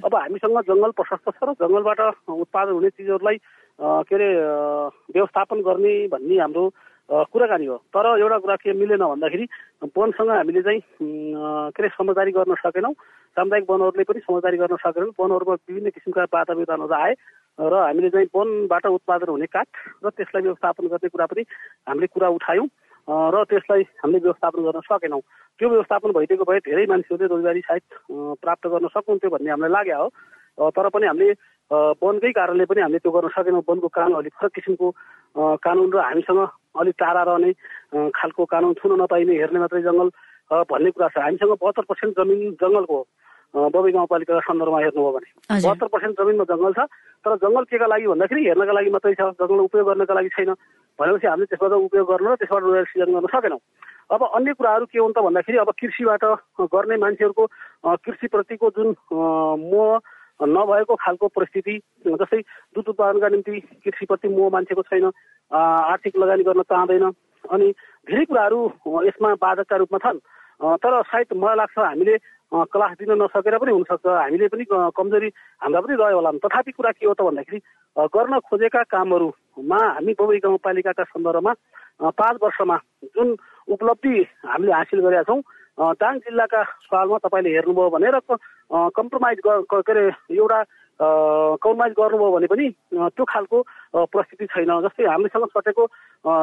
अब 0.00 0.14
हामीसँग 0.14 0.60
जङ्गल 0.68 0.90
प्रशस्त 0.96 1.26
छ 1.36 1.42
र 1.42 1.52
जङ्गलबाट 1.58 2.00
उत्पादन 2.30 2.72
हुने 2.72 2.90
चिजहरूलाई 2.96 3.36
के 3.80 4.14
अरे 4.14 4.28
व्यवस्थापन 5.12 5.58
गर्ने 5.66 5.94
भन्ने 6.14 6.38
हाम्रो 6.38 6.64
कुराकानी 7.10 7.66
हो 7.66 7.76
तर 7.90 8.06
एउटा 8.18 8.38
कुरा 8.38 8.56
के 8.62 8.72
मिलेन 8.72 9.02
भन्दाखेरि 9.02 9.46
वनसँग 9.98 10.30
हामीले 10.30 10.62
चाहिँ 10.62 10.80
के 11.74 11.82
अरे 11.82 11.88
समझदारी 11.98 12.30
गर्न 12.32 12.54
सकेनौँ। 12.62 12.92
सामुदायिक 13.36 13.70
वनहरूले 13.70 14.04
पनि 14.06 14.20
समझदारी 14.22 14.56
गर्न 14.62 14.76
सकेनन् 14.78 15.14
वनहरूमा 15.18 15.54
विभिन्न 15.66 15.90
किसिमका 15.90 16.24
बाधा 16.30 16.54
विधानहरू 16.54 16.94
आए 16.94 17.14
र 17.58 17.74
हामीले 17.74 18.10
चाहिँ 18.14 18.28
वनबाट 18.34 18.86
उत्पादन 18.86 19.28
हुने 19.30 19.46
काठ 19.50 19.68
र 20.06 20.10
त्यसलाई 20.14 20.42
व्यवस्थापन 20.42 20.86
गर्ने 20.86 21.08
कुरा 21.10 21.26
पनि 21.26 21.42
हामीले 21.90 22.06
कुरा 22.14 22.28
उठायौँ। 22.38 22.68
र 23.10 23.36
त्यसलाई 23.50 23.82
हामीले 24.02 24.22
व्यवस्थापन 24.22 24.62
गर्न 24.62 24.80
सकेनौँ। 24.86 25.20
त्यो 25.58 25.68
व्यवस्थापन 25.68 26.10
भइदिएको 26.14 26.44
भए 26.46 26.58
धेरै 26.62 26.86
मान्छेहरूले 26.86 27.26
रोजगारी 27.26 27.60
सायद 27.66 27.82
प्राप्त 28.38 28.66
गर्न 28.70 28.86
सक्नुहुन्थ्यो 28.86 29.30
भन्ने 29.34 29.50
हामीलाई 29.50 29.72
लाग्यो 29.74 29.98
हो। 29.98 30.70
तर 30.70 30.88
पनि 30.94 31.06
हामीले 31.10 31.34
वनकै 31.70 32.30
कारणले 32.38 32.64
पनि 32.70 32.80
हामीले 32.80 33.02
त्यो 33.02 33.10
गर्न 33.10 33.28
सकेनौँ। 33.34 33.62
वनको 33.66 33.88
कानुन 33.98 34.14
अलिक 34.14 34.34
फरक 34.38 34.52
किसिमको 34.54 34.86
कानुन 35.58 35.90
र 35.90 35.98
हामीसँग 36.06 36.40
अलिक 36.74 36.94
टाढा 36.98 37.22
रहने 37.22 37.50
खालको 38.14 38.44
कानुन 38.52 38.74
छुन 38.78 39.00
नपाइने 39.02 39.34
हेर्ने 39.40 39.58
मात्रै 39.60 39.82
जङ्गल 39.82 40.08
भन्ने 40.70 40.90
कुरा 40.90 41.08
छ। 41.08 41.18
हामीसँग 41.18 41.56
बहत्तर 41.62 41.84
पर्सेन्ट 41.90 42.14
जमिन 42.18 42.54
जङ्गलको 42.62 42.98
बबी 43.74 43.90
गाउँपालिकाको 43.92 44.40
सन्दर्भमा 44.46 44.78
हेर्नुभयो 44.78 45.10
भने। 45.10 45.28
बहत्तर 45.50 45.88
पर्सेन्ट 45.90 46.14
जमिनमा 46.20 46.44
जङ्गल 46.50 46.72
छ 46.78 46.80
तर 47.26 47.34
जङ्गल 47.42 47.64
केका 47.70 47.86
लागि 47.90 48.06
भन्दाखेरि 48.06 48.46
हेर्नका 48.46 48.72
लागि 48.78 48.90
मात्रै 48.94 49.14
छ 49.18 49.22
जङ्गल 49.42 49.58
उपयोग 49.66 49.86
गर्नका 49.90 50.14
लागि 50.14 50.30
छैन। 50.38 50.50
भनेपछि 50.98 51.26
हामीले 51.26 51.46
त्यसबाट 51.50 51.72
उपयोग 51.90 52.06
गर्न 52.10 52.26
र 52.30 52.34
त्यसबाट 52.38 52.62
रोजगार 52.62 52.86
सृजन 52.90 53.10
गर्न 53.14 53.26
सकेनौँ। 53.34 53.62
अब 54.10 54.22
अन्य 54.38 54.52
कुराहरू 54.54 54.86
के 54.90 54.98
हुन् 54.98 55.14
त 55.14 55.18
भन्दाखेरि 55.26 55.58
अब 55.62 55.70
कृषिबाट 55.80 56.24
गर्ने 56.70 56.96
मान्छेहरूको 57.02 57.44
कृषिप्रतिको 58.06 58.66
जुन 58.78 58.88
मोह 59.10 59.98
नभएको 60.42 60.94
खालको 60.96 61.28
परिस्थिति 61.28 61.74
जस्तै 62.08 62.40
दुध 62.74 62.88
उत्पादनका 62.88 63.28
निम्ति 63.28 63.60
कृषिप्रति 63.84 64.28
मोह 64.28 64.50
मान्छेको 64.52 64.82
छैन 64.82 65.10
आर्थिक 65.52 66.16
लगानी 66.16 66.42
गर्न 66.42 66.62
चाहँदैन 66.62 67.04
अनि 67.44 67.70
धेरै 68.08 68.24
कुराहरू 68.24 68.60
यसमा 69.06 69.34
बाधकका 69.40 69.76
रूपमा 69.76 69.98
छन्। 69.98 70.18
तर 70.80 71.02
सायद 71.08 71.36
मलाई 71.36 71.56
लाग्छ 71.56 71.78
हामीले 71.78 72.16
क्लास 72.52 72.92
दिन 73.00 73.12
नसकेर 73.22 73.56
पनि 73.58 73.72
हुनसक्छ। 73.72 74.06
हामीले 74.06 74.48
पनि 74.48 74.64
कमजोरी 74.70 75.28
हाम्रा 75.62 75.80
पनि 75.80 75.94
रह्यो 76.00 76.16
होला। 76.16 76.30
तथापि 76.44 76.72
कुरा 76.72 76.90
के 76.98 77.06
हो 77.06 77.14
त 77.14 77.22
भन्दाखेरि 77.22 77.60
गर्न 78.14 78.38
खोजेका 78.48 78.82
कामहरूमा 78.92 79.80
हामी 79.80 80.12
बबई 80.20 80.38
गाउँपालिकाका 80.44 81.04
सन्दर्भमा 81.04 81.52
पाँच 82.16 82.36
वर्षमा 82.42 82.76
जुन 83.14 83.36
उपलब्धि 83.68 84.14
हामीले 84.48 84.72
हासिल 84.72 85.00
गरेका 85.00 85.22
छौँ 85.28 85.40
दाङ 85.78 86.18
जिल्लाका 86.18 86.62
सवालमा 86.88 87.18
तपाईँले 87.24 87.50
हेर्नुभयो 87.50 87.90
भने 87.90 88.10
र 88.10 88.18
कम्प्रोमाइज 88.90 89.38
के 89.44 89.76
अरे 89.80 90.04
एउटा 90.36 90.60
कम्प्रोमाइज 91.00 91.92
गर्नुभयो 91.96 92.30
भने 92.30 92.46
पनि 92.46 92.66
त्यो 93.16 93.24
खालको 93.24 93.58
परिस्थिति 94.12 94.46
छैन। 94.52 94.70
जस्तै 94.84 95.04
हामीसँग 95.08 95.46
सटेको 95.48 95.84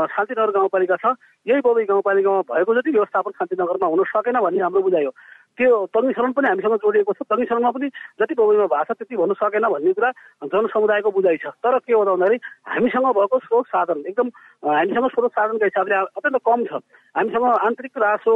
शान्तिनगर 0.10 0.52
गाउँपालिका 0.52 0.96
छ। 0.98 1.06
यही 1.46 1.62
बबई 1.62 1.86
गाउँपालिकामा 1.86 2.42
भएको 2.42 2.76
जति 2.76 2.92
व्यवस्थापन 2.92 3.32
शान्तिनगरमा 3.38 3.88
हुन 3.88 4.04
सकेन 4.10 4.40
भन्ने 4.42 4.64
हाम्रो 4.64 4.82
बुझायो 4.82 5.12
त्यो 5.58 5.74
तङ्गी 5.90 6.14
पनि 6.38 6.48
हामीसँग 6.48 6.76
जोडिएको 6.86 7.14
छ। 7.18 7.22
तङ्गी 7.26 7.46
पनि 7.50 7.88
जति 8.22 8.34
बबईमा 8.38 8.68
भएको 8.70 8.94
छ 8.94 8.98
त्यति 9.02 9.16
भन्नु 9.18 9.34
सकेन 9.42 9.66
भन्ने 9.74 9.94
कुरा 9.98 10.10
जनसमुदायको 10.54 11.10
बुझाइ 11.18 11.38
छ। 11.42 11.46
तर 11.66 11.78
के 11.82 11.94
हो 11.94 12.04
त 12.06 12.10
भन्दाखेरि 12.14 12.38
हामीसँग 12.78 13.08
भएको 13.18 13.38
स्रोत 13.42 13.66
साधन 13.74 14.00
एकदम 14.06 14.28
हामीसँग 14.70 15.08
स्रोत 15.18 15.32
साधनका 15.34 15.66
हिसाबले 15.66 15.96
अत्यन्त 16.14 16.38
कम 16.46 16.60
छ। 16.70 16.72
हामीसँग 17.18 17.46
आन्तरिक 17.68 17.94
रासो 17.98 18.34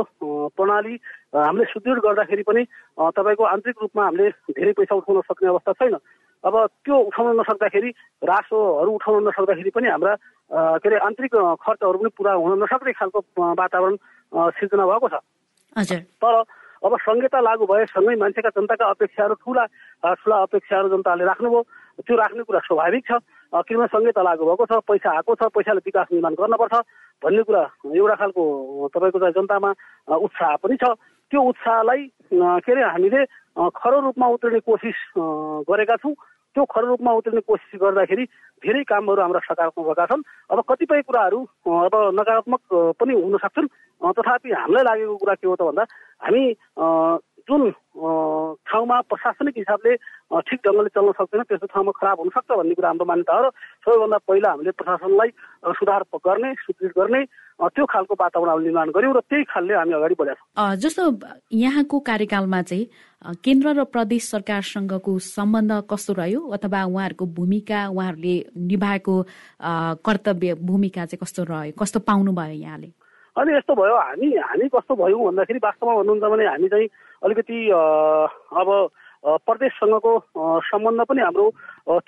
प्रणाली 0.58 0.96
हामीले 1.36 1.66
सुदृढ 1.70 2.00
गर्दाखेरि 2.01 2.44
पनि 2.50 2.62
तपाईँको 2.98 3.44
आन्तरिक 3.54 3.75
रूपमा 3.82 4.04
हामीले 4.04 4.30
धेरै 4.58 4.74
पैसा 4.82 4.96
उठाउन 4.98 5.22
सक्ने 5.30 5.50
अवस्था 5.50 5.72
छैन। 5.78 5.96
अब 6.42 6.56
त्यो 6.82 6.96
उठाउन 6.98 7.38
नसक्दाखेरि 7.40 7.90
रासोहरू 8.25 8.92
उठाउन 8.98 9.28
नसक्दाखेरि 9.30 9.70
पनि 9.78 9.88
हाम्रा 9.94 10.13
के 10.82 10.88
अरे 10.90 10.98
आन्तरिक 11.06 11.34
खर्चहरू 11.38 11.98
पनि 12.01 12.10
पुरा 12.18 12.34
हुन 12.34 12.63
नसक्ने 12.66 12.92
खालको 12.98 13.20
वातावरण 13.62 13.96
सिर्जना 14.58 14.86
भएको 14.90 15.08
छ। 15.13 15.22
तर 16.18 16.34
अब 16.81 16.97
संहिता 16.97 17.39
लागू 17.39 17.65
भए 17.69 17.85
सँगै 17.93 18.15
मान्छेका 18.17 18.50
जनताका 18.57 18.85
अपेक्षाहरू 18.89 19.33
ठुला 19.38 19.65
ठुला 20.17 20.38
अपेक्षाहरू 20.41 20.88
जनताले 20.89 21.25
राख्नुभयो। 21.25 21.61
त्यो 22.01 22.15
राख्ने 22.17 22.43
कुरा 22.43 22.59
स्वाभाविक 22.65 23.03
छ। 23.05 23.11
किनभने 23.53 23.88
संहिता 23.93 24.21
लागू 24.21 24.43
भएको 24.50 24.65
छ 24.65 24.73
पैसा 24.89 25.09
आएको 25.13 25.35
छ 25.38 25.41
पैसाले 25.53 25.81
विकास 25.85 26.07
निर्माण 26.09 26.33
गर्नुपर्छ 26.41 26.73
भन्ने 27.21 27.43
कुरा 27.45 27.63
एउटा 27.85 28.15
खालको 28.17 28.43
तपाईँको 28.93 29.19
चाहिँ 29.21 29.35
जनतामा 29.38 29.69
उत्साह 30.09 30.55
पनि 30.57 30.75
छ। 30.81 30.83
त्यो 31.31 31.41
उत्साहलाई 31.53 32.01
के 32.33 32.71
अरे 32.71 32.83
हामीले 32.83 33.25
खरो 33.75 34.00
रूपमा 34.00 34.27
उत्रिने 34.27 34.59
कोसिस 34.63 35.00
गरेका 35.67 35.95
छौँ। 36.00 36.13
त्यो 36.55 36.63
खरो 36.65 36.88
रूपमा 36.88 37.11
उत्रिने 37.19 37.41
कोसिस 37.47 37.79
गर्दाखेरि 37.81 38.23
धेरै 38.63 38.83
कामहरू 38.88 39.21
हाम्रा 39.21 39.39
सकारात्मक 39.39 39.85
भएका 39.88 40.05
छन्। 40.05 40.23
अब 40.51 40.59
कतिपय 40.69 41.01
कुराहरू 41.07 41.39
अब 41.67 41.95
नकारात्मक 42.19 42.61
पनि 43.00 43.13
हुन 43.13 43.38
सक्छन्। 43.43 43.67
तथापि 44.01 44.50
हामीलाई 44.51 44.83
लागेको 44.83 45.15
कुरा 45.17 45.35
के 45.35 45.47
हो 45.47 45.55
त 45.55 45.61
भन्दा 45.61 45.83
हामी 46.23 46.43
जुन 47.50 47.61
ठाउँमा 48.69 48.97
प्रशासनिक 49.09 49.55
हिसाबले 49.57 49.95
ठिक 50.47 50.59
ढङ्गले 50.65 50.89
चल्न 50.95 51.11
सक्दैन 51.19 51.41
त्यस्तो 51.43 51.67
ठाउँमा 51.73 51.91
खराब 52.00 52.19
हुनसक्छ 52.19 52.51
भन्ने 52.51 52.73
कुरा 52.77 52.89
हाम्रो 52.89 53.05
मान्यता 53.05 53.33
हो 53.35 53.41
र 53.41 53.50
सबैभन्दा 53.83 54.17
पहिला 54.29 54.50
हामीले 54.51 54.71
प्रशासनलाई 54.77 55.29
सुधार 55.79 56.01
गर्ने 56.25 56.53
सुदृढ 56.63 56.91
गर्ने 56.97 57.21
त्यो 57.62 57.86
खालको 57.86 58.13
वातावरण 58.20 58.63
निर्माण 58.63 58.89
गर्यौँ 58.89 59.13
र 59.13 59.20
त्यही 59.30 59.44
खालले 59.53 59.74
हामी 59.74 59.94
अगाडि 59.94 60.15
बढेका 60.18 60.34
छौँ 60.34 60.75
जस्तो 60.82 61.03
यहाँको 61.53 62.00
कार्यकालमा 62.10 62.62
चाहिँ 62.62 62.86
केन्द्र 63.46 63.68
र 63.77 63.84
प्रदेश 63.86 64.24
सरकारसँगको 64.34 65.12
सम्बन्ध 65.22 65.72
कस्तो 65.86 66.13
रह्यो? 66.18 66.41
अथवा 66.58 66.80
उहाँहरूको 66.89 67.25
भूमिका 67.38 67.80
उहाँहरूले 67.94 68.36
निभाएको 68.58 69.15
कर्तव्य 70.01 70.53
भूमिका 70.58 71.06
चाहिँ 71.06 71.22
कस्तो 71.22 71.44
रह्यो? 71.46 71.77
कस्तो 71.77 72.00
पाउनुभयो 72.01 72.58
यहाँले? 72.65 72.89
अनि 73.38 73.51
यस्तो 73.56 73.74
भयो 73.77 73.96
हामी 73.96 74.27
हामी 74.41 74.68
कस्तो 74.74 74.94
भयौँ 74.98 75.22
भन्दाखेरि 75.22 75.60
वास्तवमा 75.62 75.94
भन्नुहुन्छ 76.01 76.25
भने 76.34 76.46
हामी 76.50 76.68
चाहिँ 76.68 76.88
अलिकति 77.24 77.58
अब 78.58 78.70
प्रदेशसँगको 79.22 80.12
सम्बन्ध 80.65 81.01
पनि 81.06 81.22
हाम्रो 81.22 81.46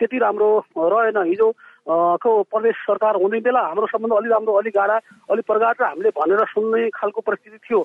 त्यति 0.02 0.18
राम्रो 0.18 0.50
रहेन। 0.76 1.18
हिजो 1.30 1.48
को 1.88 2.32
प्रदेश 2.48 2.76
सरकार 2.88 3.16
हुने 3.22 3.40
बेला 3.44 3.60
हाम्रो 3.60 3.88
सम्बन्ध 3.88 4.14
अलिक 4.16 4.32
राम्रो 4.32 4.54
अलिक 4.56 4.74
गाडा 4.74 4.96
अलिक 5.32 5.46
प्रगाड 5.46 5.76
र 5.82 5.84
हामीले 5.84 6.10
भनेर 6.16 6.46
सुन्ने 6.56 6.90
खालको 6.96 7.22
परिस्थिति 7.22 7.58
थियो। 7.60 7.80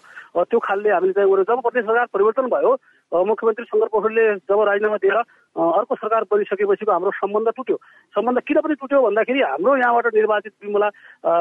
त्यो 0.47 0.59
खालले 0.59 0.91
हामीले 0.91 1.13
चाहिँ 1.19 1.43
जब 1.43 1.61
प्रदेश 1.67 1.85
सरकार 1.85 2.07
परिवर्तन 2.15 2.47
भयो 2.47 2.71
मुख्यमन्त्री 3.27 3.65
शङ्कर 3.65 3.89
पोखरेलले 3.91 4.25
जब 4.47 4.61
राजीनामा 4.69 4.97
दिएर 5.03 5.19
अर्को 5.19 5.95
सरकार 5.99 6.23
बनिसकेपछिको 6.31 6.93
हाम्रो 6.93 7.11
सम्बन्ध 7.19 7.49
टुट्यो। 7.59 7.77
सम्बन्ध 8.15 8.39
किन 8.47 8.61
पनि 8.63 8.75
टुट्यो 8.79 9.03
भन्दाखेरि 9.03 9.41
हाम्रो 9.43 9.77
यहाँबाट 9.77 10.07
निर्वाचित 10.15 10.53
विमला 10.63 10.89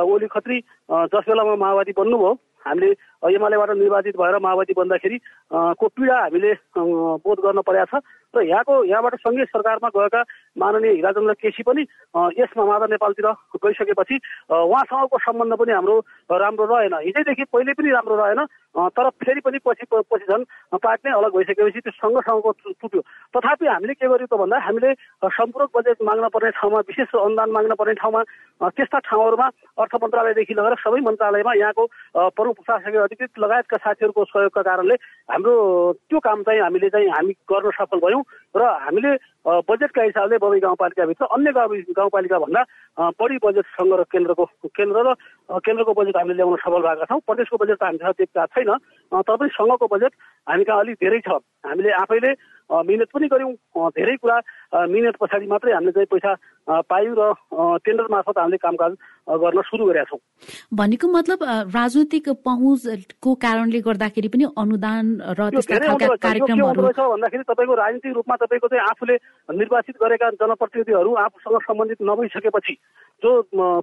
ओली 0.02 0.28
खत्री 0.34 0.58
जस 1.14 1.26
बेलामा 1.30 1.56
माओवादी 1.62 1.94
बन्नुभयो 1.94 2.34
हामीले 2.66 2.90
एमालेबाट 3.36 3.70
निर्वाचित 3.78 4.16
भएर 4.18 4.38
माओवादी 4.42 4.74
बन्दाखेरि 4.78 5.18
को 5.54 5.86
पीडा 5.88 6.18
हामीले 6.18 6.54
बोध 7.22 7.38
गर्न 7.46 7.62
परेको 7.62 8.00
छ। 8.00 8.04
र 8.36 8.42
यहाँको 8.44 8.84
यहाँबाट 8.84 9.16
सङ्घीय 9.24 9.46
सरकारमा 9.46 9.90
गएका 9.90 10.22
माननीय 10.58 10.92
हिराचन्द्र 11.00 11.34
केसी 11.42 11.64
पनि 11.64 11.82
यसमा 12.38 12.64
माधव 12.66 12.86
नेपालतिर 12.92 13.28
गइसकेपछि 13.64 14.16
उहाँसँगको 14.52 15.18
सम्बन्ध 15.18 15.54
पनि 15.56 15.72
हाम्रो 15.72 15.96
राम्रो 16.32 16.66
रहेन। 16.68 16.94
हिजैदेखि 17.08 17.44
पहिले 17.48 17.74
पनि 17.74 17.90
राम्रो 17.92 18.16
रहेन। 18.16 18.42
तर 18.78 19.10
फेरि 19.18 19.42
पनि 19.42 19.58
पछि 19.60 19.86
पछि 19.92 20.26
झन् 20.28 20.44
पार्ट 20.78 21.00
नै 21.06 21.12
अलग 21.12 21.32
भइसकेपछि 21.34 21.80
त्यो 21.80 21.92
सँगसँगको 21.94 22.52
टुट्यो 22.78 23.02
तथापि 23.34 23.66
हामीले 23.68 23.94
के 23.96 24.08
गर्यौँ 24.08 24.28
त 24.28 24.38
भन्दा 24.38 24.58
हामीले 24.60 24.94
सम्पूरक 25.28 25.70
बजेट 25.74 25.98
माग्न 26.04 26.28
पर्ने 26.30 26.52
ठाउँमा 26.54 26.80
विशेष 26.86 27.16
अनुदान 27.18 27.50
माग्न 27.52 27.74
पर्ने 27.74 27.94
ठाउँमा 27.96 28.22
त्यस्ता 28.70 29.00
ठाउँहरूमा 29.02 29.48
अर्थ 29.78 29.94
मन्त्रालयदेखि 29.98 30.54
लगेर 30.54 30.76
सबै 30.78 31.02
मन्त्रालयमा 31.02 31.54
यहाँको 31.56 31.86
प्रमुख 32.32 32.56
प्रशासकीय 32.60 33.02
अधिकृत 33.02 33.40
लगायतका 33.40 33.78
साथीहरूको 33.80 34.26
सहयोगका 34.28 34.62
कारणले 34.62 34.96
हाम्रो 35.28 35.54
त्यो 36.06 36.20
काम 36.20 36.44
चाहिँ 36.44 36.62
हामीले 36.62 36.90
चाहिँ 36.90 37.10
हामी 37.10 37.34
गर्न 37.46 37.72
सफल 37.74 38.00
भयौँ 38.00 38.24
र 38.56 38.62
हामीले 38.86 39.12
बजेटका 39.48 40.04
हिसाबले 40.04 40.38
बबी 40.44 40.60
गाउँपालिकाभित्र 40.60 41.26
अन्य 41.26 41.52
गाउँ 41.52 41.80
गाउँपालिका 41.96 42.38
भन्दा 42.40 42.62
बढी 43.16 43.38
बजेट 43.44 43.66
र 43.80 44.04
केन्द्रको 44.12 44.46
केन्द्र 44.76 44.98
र 45.08 45.14
केन्द्रको 45.64 45.94
बजेट 45.94 46.18
हामीले 46.18 46.36
ल्याउन 46.36 46.56
सफल 46.60 46.82
भएका 46.84 47.06
छौँ। 47.08 47.20
प्रदेशको 47.24 47.58
बजेट 47.58 47.78
त 47.80 47.84
हामीसँग 47.84 48.14
त्यति 48.20 48.46
छैन। 48.56 48.72
तपाईँ 49.12 49.56
सङ्घको 49.56 49.88
बजेट 49.88 50.14
हामी 50.48 50.64
कहाँ 50.64 50.80
अलिक 50.80 50.96
धेरै 51.02 51.20
छ। 51.28 51.30
हामीले 51.66 51.92
आफैले 52.04 52.32
मिहिनेत 52.68 53.10
पनि 53.16 53.28
गऱ्यौँ। 53.32 53.54
धेरै 53.96 54.16
कुरा 54.20 54.38
मिहिनेत 54.92 55.16
पछाडि 55.20 55.48
मात्रै 55.48 55.74
हामीले 55.74 55.92
चाहिँ 55.96 56.12
पैसा 56.12 56.32
पायौँ 56.84 57.16
र 57.16 57.32
टेन्डर 57.84 58.08
मार्फत 58.12 58.38
हामीले 58.38 58.58
कामकाज 58.60 58.92
गर्न 59.44 59.62
सुरु 59.72 59.86
गरेका 59.88 60.04
छौँ। 60.12 60.20
भनेको 60.76 61.08
मतलब 61.08 61.40
राजनैतिक 61.72 62.26
पहुँचको 62.44 63.34
कारणले 63.40 63.80
गर्दाखेरि 63.88 64.28
पनि 64.28 64.46
अनुदान 64.52 65.06
र 65.40 65.42
भन्दाखेरि 65.48 67.44
तपाईँको 67.44 67.76
राजनीतिक 67.76 68.14
रूपमा 68.20 68.36
तपाईँको 68.36 68.68
चाहिँ 68.68 68.84
आफूले 68.84 69.16
निर्वाचित 69.56 69.96
गरेका 70.04 70.28
जनप्रतिनिधिहरू 70.36 71.12
आफूसँग 71.24 71.58
सम्बन्धित 71.64 72.00
नभइसकेपछि 72.04 72.74
जो 73.24 73.32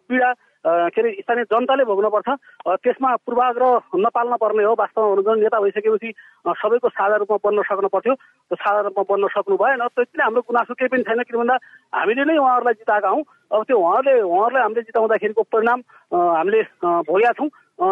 पीडा 0.04 0.32
के 0.64 1.00
अरे 1.00 1.10
स्थानीय 1.20 1.44
जनताले 1.44 1.84
भोग्नुपर्छ। 1.84 2.28
त्यसमा 2.80 3.10
पूर्वाग्रह 3.20 4.00
नपाल्न 4.00 4.34
पर्ने 4.40 4.64
हो। 4.64 4.72
वास्तवमा 4.80 5.08
हुनुहुन्छ 5.08 5.42
नेता 5.44 5.60
भइसकेपछि 5.60 6.10
सबैको 6.56 6.88
साझा 6.88 7.16
रूपमा 7.20 7.36
बन्न 7.44 7.62
सक्नु 7.68 7.88
पर्थ्यो। 7.92 8.14
त्यो 8.14 8.56
साझा 8.56 8.80
रूपमा 8.88 9.04
बन्न 9.04 9.28
सक्नु 9.36 9.56
भएन। 9.60 9.82
त्यति 9.92 10.16
नै 10.16 10.24
हाम्रो 10.24 10.40
गुनासो 10.48 10.74
केही 10.74 10.88
पनि 10.88 11.02
छैन 11.04 11.22
किन 11.28 11.36
भन्दा 11.36 11.56
हामीले 11.92 12.24
नै 12.24 12.36
उहाँहरूलाई 12.40 12.74
जिताएका 12.80 13.08
हौँ। 13.12 13.22
अब 13.52 13.60
त्यो 13.68 13.76
उहाँले 13.76 14.12
उहाँहरूलाई 14.24 14.62
हामीले 14.64 14.82
जिताउँदाखेरिको 14.88 15.42
परिणाम 15.52 15.78
हामीले 16.12 16.60
भोगेका 17.04 17.32
छौँ। 17.36 17.48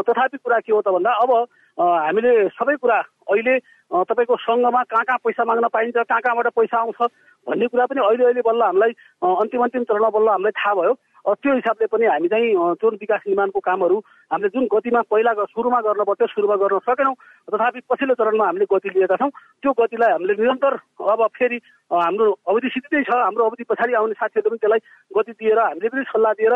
तथापि 0.09 0.37
कुरा 0.41 0.59
के 0.65 0.73
हो 0.73 0.81
त 0.81 0.89
भन्दा 0.97 1.13
अब 1.13 1.31
हामीले 1.79 2.33
सबै 2.57 2.77
कुरा 2.81 2.99
अहिले 3.29 3.55
तपाईँको 3.93 4.37
सङ्घमा 4.49 4.83
कहाँ 4.89 5.05
कहाँ 5.05 5.21
पैसा 5.21 5.45
माग्न 5.45 5.69
पाइन्छ 5.69 5.97
कहाँ 6.09 6.21
कहाँबाट 6.25 6.49
पैसा 6.57 6.77
आउँछ 6.81 7.01
भन्ने 7.47 7.67
कुरा 7.69 7.87
पनि 7.87 8.01
अहिले 8.01 8.25
अहिले 8.25 8.43
बल्ल 8.49 8.63
हामीलाई 8.65 8.93
अन्तिम 9.21 9.63
अन्तिम 9.63 9.83
चरणमा 9.85 10.09
बल्ल 10.17 10.29
हामीलाई 10.29 10.57
थाहा 10.57 10.75
भयो। 10.81 10.93
त्यो 11.23 11.55
हिसाबले 11.55 11.87
पनि 11.87 12.07
हामी 12.07 12.29
चाहिँ 12.29 12.55
जुन 12.83 12.95
विकास 13.01 13.21
निर्माणको 13.27 13.61
कामहरू 13.63 13.97
हामीले 14.33 14.49
जुन 14.55 14.67
गतिमा 14.73 15.01
पहिला 15.07 15.33
सुरुमा 15.55 15.81
गर्न 15.87 16.03
पर्थ्यो 16.03 16.27
सुरुमा 16.27 16.57
गर्न 16.59 16.79
सकेनौँ 16.83 17.15
तथापि 17.49 17.81
पछिल्लो 17.91 18.15
चरणमा 18.19 18.47
हामीले 18.47 18.67
गति 18.67 18.89
लिएका 18.91 19.17
छौँ। 19.17 19.31
त्यो 19.63 19.73
गतिलाई 19.79 20.11
हामीले 20.13 20.35
निरन्तर 20.35 20.75
अब 20.99 21.21
फेरि 21.39 21.59
हाम्रो 21.91 22.27
अवधि 22.49 22.69
सिद्धिँदै 22.75 23.03
छ 23.07 23.15
हाम्रो 23.15 23.45
अवधि 23.47 23.65
पछाडि 23.71 23.95
आउने 23.95 24.15
साथीहरूले 24.19 24.51
पनि 24.51 24.59
त्यसलाई 24.59 24.83
गति 25.15 25.33
दिएर 25.39 25.59
हामीले 25.59 25.89
पनि 25.95 26.05
सल्लाह 26.11 26.33
दिएर 26.43 26.55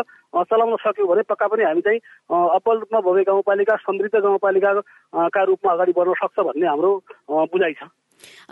चलाउन 0.51 0.77
सक्यौँ 0.83 1.09
भने 1.09 1.23
पक्का 1.31 1.47
पनि 1.47 1.63
हामी 1.63 1.83
चाहिँ 1.87 2.01
अब्बल 2.27 2.77
रूपमा 2.83 3.01
भव्य 3.07 3.23
गाउँपालिका 3.31 3.77
समृद्ध 3.87 4.17
गाउँपालिकाका 4.19 5.43
रूपमा 5.47 5.73
अगाडि 5.73 5.93
बढ्न 5.95 6.15
सक्छ 6.23 6.39
भन्ने 6.43 6.67
हाम्रो 6.67 6.91
बुझाइ 7.55 7.73
छ। 7.79 7.87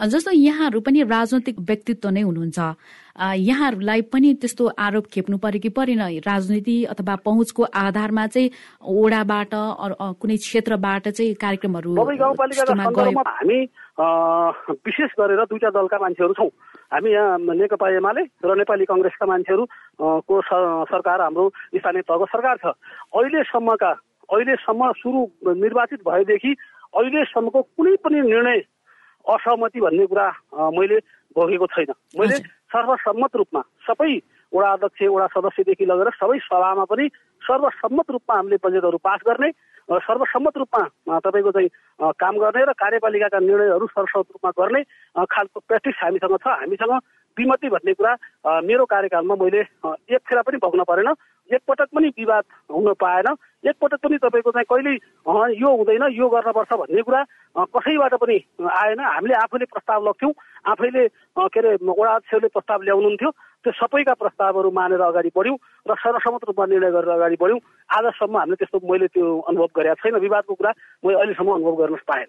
जस्तो 0.08 0.30
यहाँहरू 0.30 0.80
पनि 0.80 1.02
राजनैतिक 1.04 1.56
व्यक्तित्व 1.60 2.08
नै 2.10 2.22
हुनुहुन्छ। 2.22 2.58
यहाँहरूलाई 3.14 4.00
पनि 4.10 4.34
त्यस्तो 4.42 4.64
आरोप 4.74 5.06
खेप्नु 5.06 5.38
पर्यो 5.38 5.60
कि 5.62 5.68
परेन। 5.70 6.02
राजनीति 6.26 6.76
अथवा 6.90 7.14
पहुँचको 7.24 7.62
आधारमा 7.62 8.26
चाहिँ 8.26 8.50
ओडाबाट 8.82 9.54
कुनै 10.18 10.36
क्षेत्रबाट 10.36 11.08
चाहिँ 11.08 11.34
कार्यक्रमहरू 11.38 11.94
हामी 11.94 13.58
विशेष 13.94 15.10
गरेर 15.14 15.40
दुईटा 15.46 15.70
दलका 15.70 15.98
मान्छेहरू 16.02 16.34
छौँ। 16.34 16.50
हामी 16.90 17.10
यहाँ 17.12 17.38
नेकपा 17.38 17.88
एमाले 17.96 18.22
र 18.42 18.50
नेपाली 18.58 18.84
कङ्ग्रेसका 18.90 19.26
मान्छेहरू 19.26 19.64
को 20.26 20.34
सरकार 20.90 21.20
हाम्रो 21.22 21.48
स्थानीय 21.78 22.02
तहको 22.02 22.26
सरकार 22.34 22.56
छ। 22.58 22.74
अहिलेसम्मका 23.14 23.90
अहिलेसम्म 24.34 24.90
सुरु 24.98 25.20
निर्वाचित 25.54 26.00
भएदेखि 26.02 26.52
अहिलेसम्मको 26.98 27.60
कुनै 27.62 27.94
पनि 28.02 28.20
निर्णय 28.26 28.58
असहमति 29.24 29.80
भन्ने 29.80 30.06
कुरा 30.06 30.26
मैले 30.76 30.98
भोगेको 31.36 31.66
छैन। 31.66 31.90
मैले 32.18 32.36
सर्वसम्मत 32.72 33.36
रूपमा 33.36 33.60
सबै 33.86 34.12
वडा 34.54 34.72
अध्यक्ष 34.72 35.02
वडा 35.10 35.26
सदस्यदेखि 35.34 35.84
लगेर 35.84 36.10
सबै 36.14 36.38
सभामा 36.46 36.84
पनि 36.86 37.08
सर्वसम्मत 37.42 38.10
रूपमा 38.10 38.36
हामीले 38.36 38.56
बजेटहरू 38.64 38.98
पास 39.02 39.20
गर्ने 39.26 39.50
सर्वसम्मत 39.88 40.56
रूपमा 40.58 41.18
तपाईँको 41.26 41.50
चाहिँ 41.50 41.68
काम 42.16 42.34
गर्ने 42.38 42.64
र 42.64 42.72
कार्यपालिकाका 42.72 43.38
निर्णयहरू 43.38 43.86
सर्वसम्मत 43.86 44.28
रूपमा 44.34 44.50
गर्ने 44.58 44.82
खालको 45.26 45.60
प्र्याक्टिस 45.60 45.96
हामीसँग 46.02 46.36
छ। 46.38 46.46
हामीसँग 46.46 46.94
विमति 47.36 47.68
भन्ने 47.68 47.92
कुरा 47.98 48.12
मेरो 48.62 48.84
कार्यकालमा 48.86 49.34
मैले 49.34 49.60
एक 49.60 50.22
फेरा 50.22 50.42
पनि 50.46 50.56
भोग्न 50.62 50.82
परेन। 50.86 51.10
एकपटक 51.50 51.88
पनि 51.92 52.08
विवाद 52.16 52.44
हुन 52.72 52.92
पाएन। 52.96 53.28
एकपटक 53.68 54.00
पनि 54.00 54.16
तपाईँको 54.24 54.50
चाहिँ 54.54 54.68
कहिल्यै 54.70 54.96
यो 55.60 55.68
हुँदैन 55.76 56.04
यो 56.14 56.28
गर्नुपर्छ 56.32 56.72
भन्ने 56.72 57.02
कुरा 57.02 57.20
कसैबाट 57.74 58.14
पनि 58.22 58.36
आएन। 58.64 59.00
हामीले 59.00 59.34
आफूले 59.34 59.64
प्रस्ताव 59.68 60.08
लग्थ्यौँ। 60.08 60.32
आफैले 60.72 61.08
के 61.08 61.58
अरे 61.60 61.74
वडा 61.82 62.12
अध्यक्षले 62.14 62.48
प्रस्ताव 62.48 62.82
ल्याउनुहुन्थ्यो। 62.82 63.30
त्यो 63.64 63.72
सबैका 63.72 64.14
प्रस्तावहरू 64.20 64.70
मानेर 64.70 65.00
अगाडि 65.00 65.30
बढ्यौँ 65.32 65.56
र 65.88 65.94
सर्वसम्मत 65.96 66.42
रूपमा 66.48 66.64
निर्णय 66.68 66.90
गरेर 66.92 67.12
अगाडि 67.16 67.36
बढ्यौँ। 67.40 67.60
आजसम्म 67.88 68.36
हामीले 68.36 68.56
त्यस्तो 68.60 68.78
मैले 68.84 69.06
त्यो 69.08 69.24
अनुभव 69.48 69.68
गरेका 69.72 69.94
छैन। 70.04 70.14
विवादको 70.20 70.54
कुरा 70.54 70.72
मैले 71.04 71.16
अहिलेसम्म 71.18 71.50
अनुभव 71.54 71.74
गर्न 71.80 71.96
पाएन। 72.04 72.28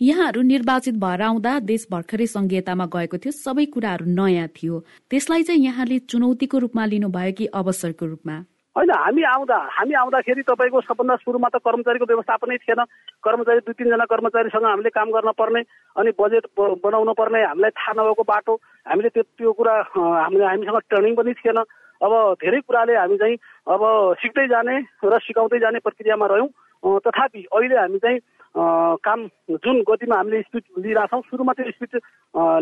यहाँहरू 0.00 0.40
निर्वाचित 0.42 0.94
भएर 0.94 1.22
आउँदा 1.22 1.52
देश 1.66 1.86
भर्खरै 1.90 2.26
संघीयतामा 2.26 2.86
गएको 2.86 3.16
थियो। 3.18 3.32
सबै 3.34 3.64
कुराहरू 3.74 4.06
नयाँ 4.06 4.48
थियो। 4.54 4.74
त्यसलाई 5.10 5.42
चाहिँ 5.42 5.64
यहाँले 5.64 5.98
चुनौतीको 6.06 6.56
रूपमा 6.58 6.84
लिनुभयो 6.86 7.32
कि 7.38 7.46
अवसरको 7.50 8.06
रूपमा? 8.06 8.36
होइन 8.76 8.90
हामी 8.92 9.22
आउँदा 9.24 9.56
हामी 9.72 9.94
आउँदाखेरि 9.96 10.42
तपाईँको 10.44 10.80
सबभन्दा 10.84 11.14
सुरुमा 11.24 11.48
त 11.48 11.64
कर्मचारीको 11.64 12.04
व्यवस्थापनै 12.12 12.56
थिएन। 12.60 12.80
कर्मचारी 13.24 13.60
दुई 13.64 13.72
तिनजना 13.72 14.04
कर्मचारीसँग 14.04 14.64
हामीले 14.68 14.90
काम 14.92 15.08
गर्न 15.16 15.32
पर्ने 15.32 15.60
अनि 15.96 16.10
बजेट 16.12 16.44
बनाउनु 16.84 17.12
पर्ने 17.16 17.40
हामीलाई 17.40 17.72
थाहा 17.72 17.92
नभएको 17.96 18.22
बाटो। 18.28 18.54
हामीले 18.84 19.08
त्यो 19.16 19.22
त्यो 19.32 19.52
कुरा 19.56 19.74
हामीले 19.96 20.44
हामीसँग 20.44 20.78
ट्रेनिङ 20.92 21.14
पनि 21.16 21.32
थिएन। 21.40 21.58
अब 22.04 22.12
धेरै 22.36 22.60
कुराले 22.68 22.94
हामी 23.00 23.16
चाहिँ 23.16 23.36
अब 23.64 23.82
सिक्दै 24.20 24.46
जाने 24.52 24.76
र 25.08 25.18
सिकाउँदै 25.24 25.58
जाने 25.64 25.78
प्रक्रियामा 25.80 26.26
रह्यौँ। 26.28 27.00
तथापि 27.00 27.48
अहिले 27.48 27.76
हामी 27.80 27.98
चाहिँ 28.04 28.20
काम 28.56 29.26
जुन 29.60 29.80
गतिमा 29.88 30.16
हामीले 30.16 30.40
स्पिड 30.42 30.64
लिइरहेछौँ 30.80 31.20
सुरुमा 31.28 31.52
त्यो 31.52 31.70
स्पिड 31.70 32.00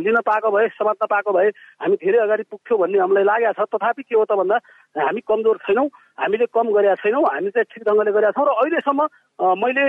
लिन 0.02 0.16
पाएको 0.26 0.50
भए 0.50 0.68
समात्न 0.74 1.06
पाएको 1.06 1.32
भए 1.32 1.48
हामी 1.82 1.96
धेरै 2.02 2.18
अगाडि 2.18 2.42
पुग्थ्यौँ 2.50 2.78
भन्ने 2.80 2.98
हामीलाई 2.98 3.24
लागेको 3.24 3.52
छ। 3.54 3.68
तथापि 3.70 4.02
के 4.02 4.14
हो 4.18 4.24
त 4.26 4.34
भन्दा 4.34 4.58
हामी 4.98 5.20
कमजोर 5.22 5.56
छैनौँ 5.62 5.86
हामीले 6.18 6.46
कम 6.50 6.66
गरेका 6.74 6.94
छैनौँ 6.98 7.22
हामी 7.22 7.50
चाहिँ 7.54 7.70
ठिक 7.70 7.82
ढङ्गले 7.86 8.10
गरेका 8.10 8.34
छौँ। 8.34 8.46
र 8.46 8.50
अहिलेसम्म 8.58 9.00
मैले 9.62 9.84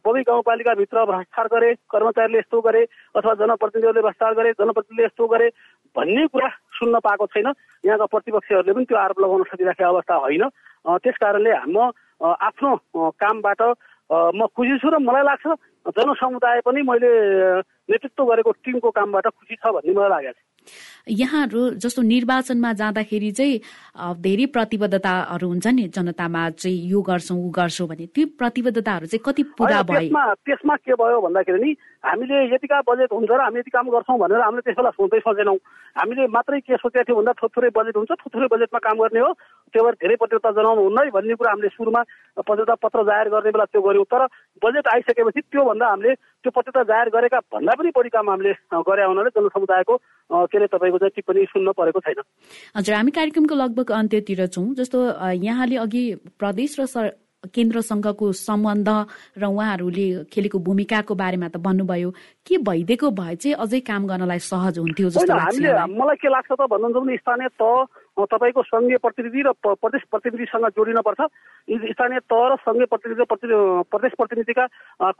बबी 0.00 0.22
गाउँपालिकाभित्र 0.24 1.04
भ्रष्टाचार 1.04 1.46
गरेँ 1.52 1.74
कर्मचारीले 1.84 2.38
यस्तो 2.38 2.60
गरे 2.60 2.82
अथवा 3.16 3.34
जनप्रतिनिधिहरूले 3.36 4.02
भ्रष्टाचार 4.08 4.34
गरे 4.40 4.50
जनप्रतिनिधिले 4.56 5.06
यस्तो 5.06 5.26
गरे 5.26 5.48
भन्ने 5.96 6.26
कुरा 6.32 6.48
सुन्न 6.80 6.96
पाएको 7.04 7.26
छैन। 7.28 7.48
यहाँका 7.84 8.06
प्रतिपक्षहरूले 8.08 8.72
पनि 8.72 8.84
त्यो 8.88 8.96
आरोप 9.04 9.20
लगाउन 9.20 9.42
सकिराखेको 9.52 9.92
अवस्था 9.92 10.14
होइन। 10.16 10.44
त्यस 11.04 11.16
कारणले 11.20 11.52
म 11.68 11.92
आफ्नो 12.16 12.70
कामबाट 13.20 13.62
म 14.10 14.46
खुसी 14.54 14.78
छु 14.78 14.88
र 14.90 14.98
मलाई 15.02 15.24
लाग्छ 15.26 15.46
जनसमुदाय 15.86 16.60
पनि 16.66 16.82
मैले 16.82 17.10
नेतृत्व 17.90 18.24
गरेको 18.26 18.50
टिमको 18.64 18.90
कामबाट 18.90 19.26
खुसी 19.26 19.54
छ 19.54 19.64
भन्ने 19.74 19.92
मलाई 19.94 20.10
लागेको 20.10 20.34
छ। 20.34 20.42
यहाँहरू 21.10 21.60
जस्तो 21.78 22.02
निर्वाचनमा 22.02 22.72
जाँदाखेरि 22.74 23.30
चाहिँ 23.38 23.60
धेरै 24.18 24.46
प्रतिबद्धताहरू 24.50 25.46
हुन्छ 25.46 25.66
नि 25.66 25.84
जनतामा 25.94 26.42
चाहिँ 26.58 26.78
यो 26.90 27.00
गर्छौँ 27.02 27.38
ऊ 27.38 27.50
गर्छौँ 27.54 27.86
भने। 27.86 28.06
त्यो 28.10 28.26
प्रतिबद्धताहरू 28.34 29.06
चाहिँ 29.06 29.22
कति 29.26 29.42
पुरा 29.54 29.82
भयो 29.86 30.34
त्यसमा 30.42 30.76
के 30.82 30.94
भयो 30.98 31.20
भन्दाखेरि 31.22 31.58
नि 31.62 31.70
हामीले 32.06 32.36
यतिका 32.54 32.80
बजेट 32.86 33.10
हुन्छ 33.12 33.30
र 33.30 33.40
हामी 33.42 33.58
यति 33.58 33.70
काम 33.74 33.86
गर्छौँ 33.90 34.18
भनेर 34.22 34.40
हामीले 34.46 34.62
त्यस 34.62 34.76
बेला 34.78 34.90
सोच्दै 34.94 35.20
सोचेनौँ 35.26 35.58
हामीले 35.98 36.26
मात्रै 36.30 36.60
के 36.62 36.76
सोचेको 36.78 37.04
थियौँ 37.06 37.18
भन्दा 37.18 37.32
थोरै 37.42 37.70
बजेट 37.74 37.96
हुन्छ 37.96 38.12
थोरै 38.22 38.48
बजेटमा 38.54 38.78
काम 38.86 38.96
गर्ने 39.02 39.20
हो। 39.26 39.30
त्यो 39.74 39.82
भएर 39.82 39.94
धेरै 39.98 40.16
प्रतिबद्धता 40.22 40.50
जनाउनु 40.54 40.82
हुन्न 40.86 40.98
है 41.02 41.10
भन्ने 41.10 41.34
कुरा 41.34 41.50
हामीले 41.50 41.68
सुरुमा 41.74 42.02
प्रतिबद्धता 42.46 42.74
पत्र 42.84 43.02
जाहेर 43.10 43.28
गर्ने 43.34 43.50
बेला 43.50 43.66
त्यो 43.74 43.82
गऱ्यौँ। 43.82 44.06
तर 44.06 44.22
बजेट 44.62 44.86
आइसकेपछि 44.94 45.40
त्योभन्दा 45.50 45.86
हामीले 45.90 46.14
त्यो 46.14 46.50
प्रतिबद्धता 46.54 46.82
जाहेर 46.92 47.08
गरेका 47.16 47.38
भन्दा 47.52 47.72
पनि 47.74 47.90
बढी 47.98 48.10
काम 48.14 48.30
हामीले 48.30 48.52
गरे 48.86 49.04
हुनाले 49.10 49.30
जनसमुदायको 49.34 49.94
के 50.46 50.56
अरे 50.58 50.66
तपाईँको 50.70 50.98
चाहिँ 51.02 51.14
टिप्पणी 51.16 51.44
सुन्न 51.50 51.72
परेको 51.74 52.00
छैन। 52.06 52.22
हजुर 52.76 52.94
हामी 52.94 53.10
कार्यक्रमको 53.18 53.54
लगभग 53.54 53.90
अन्त्यतिर 53.98 54.46
छौँ। 54.54 54.68
जस्तो 54.78 54.98
यहाँले 55.42 55.76
अघि 55.84 56.04
प्रदेश 56.38 56.80
र 56.80 57.10
केन्द्रसँगको 57.48 58.32
सम्बन्ध 58.32 58.88
र 59.38 59.44
उहाँहरूले 59.46 60.06
खेलेको 60.32 60.58
भूमिकाको 60.58 61.14
बारेमा 61.14 61.48
त 61.48 61.56
भन्नुभयो। 61.58 62.10
के 62.46 62.58
भइदिएको 62.58 63.10
भए 63.10 63.34
चाहिँ 63.36 63.56
अझै 63.56 63.80
काम 63.82 64.06
गर्नलाई 64.06 64.38
सहज 64.40 64.78
हुन्थ्यो 64.78 65.08
जस्तो 65.10 65.34
हामीले 65.34 65.70
मलाई 65.94 66.16
के 66.16 66.28
लाग्छ 66.28 66.50
त 66.52 66.60
भन्नुहुन्छ 66.66 66.96
भने 66.96 67.16
स्थानीय 67.16 67.48
तह 67.60 68.24
तपाईँको 68.26 68.62
सङ्घीय 68.64 68.98
प्रतिनिधि 68.98 69.40
र 69.42 69.52
प्रदेश 69.62 70.02
प्रतिनिधिसँग 70.10 70.66
जोडिन 70.72 71.00
पर्छ। 71.04 71.20
स्थानीय 71.92 72.20
तह 72.30 72.42
र 72.48 72.56
सङ्घीय 72.64 72.86
प्रतिनिधि 72.86 73.24
प्रदेश 73.30 74.12
प्रतिनिधिका 74.18 74.64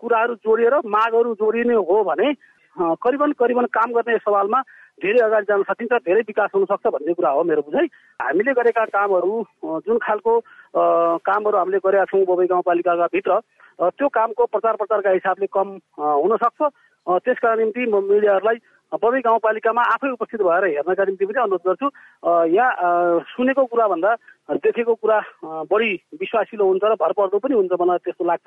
कुराहरू 0.00 0.34
जोडिएर 0.40 0.74
मागहरू 0.86 1.34
जोडिने 1.34 1.74
हो 1.74 2.02
भने 2.04 2.32
करिबन 2.76 3.32
करिबन 3.40 3.66
काम 3.72 3.92
गर्ने 3.92 4.16
सवालमा 4.18 4.60
धेरै 5.02 5.20
अगाडि 5.20 5.46
जान 5.48 5.62
सकिन्छ 5.68 5.92
धेरै 6.04 6.20
विकास 6.26 6.50
हुन 6.54 6.64
सक्छ 6.64 6.87
भन्ने 6.88 7.12
कुरा 7.14 7.30
हो 7.30 7.42
मेरो 7.44 7.62
बुझाइ। 7.68 7.87
हामीले 8.20 8.52
गरेका 8.56 8.85
कामहरू 8.96 9.35
जुन 9.85 9.98
खालको 10.00 10.32
कामहरू 11.20 11.56
हामीले 11.59 11.78
गरेका 11.85 12.04
छौँ 12.11 12.24
बबई 12.24 12.46
गाउँपालिकाका 12.48 13.06
भित्र 13.12 13.40
त्यो 13.92 14.09
कामको 14.09 14.44
प्रचार 14.48 14.76
प्रचारका 14.80 15.11
हिसाबले 15.11 15.46
कम 15.52 15.68
हुन 16.00 16.37
सक्छ। 16.37 16.61
त्यसका 17.06 17.54
निम्ति 17.54 17.82
म 17.87 18.00
मिडियाहरूलाई 18.09 18.59
बबी 18.94 19.20
गाउँपालिकामा 19.27 19.83
आफै 19.83 20.11
उपस्थित 20.14 20.40
भएर 20.46 20.64
हेर्नका 20.79 21.05
निम्ति 21.05 21.25
पनि 21.27 21.40
अनुरोध 21.42 21.62
गर्छु। 21.66 21.87
यहाँ 22.55 22.70
सुनेको 23.35 23.64
कुराभन्दा 23.66 24.11
देखेको 24.62 24.94
कुरा 24.94 25.18
बढी 25.66 25.90
विश्वासिलो 26.22 26.64
हुन्छ 26.64 26.85
र 26.87 26.94
भरपर्दो 26.94 27.38
पनि 27.42 27.55
हुन्छ 27.55 27.72
मलाई 27.83 27.99
त्यस्तो 28.07 28.25
लाग्छ। 28.25 28.46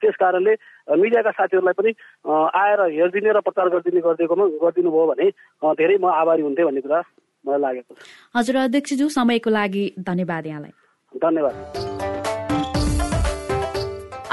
त्यस 0.00 0.16
कारणले 0.16 0.52
मिडियाका 0.96 1.30
साथीहरूलाई 1.30 1.76
पनि 1.76 1.90
आएर 2.32 2.80
हेरिदिने 2.96 3.30
र 3.36 3.40
प्रचार 3.44 3.68
गरिदिने 3.68 4.00
गरिदिएकोमा 4.00 4.44
गरिदिनु 4.64 4.90
भयो 4.90 5.06
भने 5.12 5.26
धेरै 5.76 5.96
म 6.00 6.08
आभारी 6.08 6.42
हुन्थेँ 6.42 6.66
भन्ने 6.66 6.80
कुरा 6.80 7.00
मलाई 7.44 7.60
लागेको 7.60 7.92
छ। 7.94 8.00
हजुर 8.34 8.56
अध्यक्षज्यू 8.56 9.08
समयको 9.12 9.50
लागि 9.50 9.84
धन्यवाद 10.00 10.46
यहाँलाई। 10.46 10.72
धन्यवाद। 11.12 11.54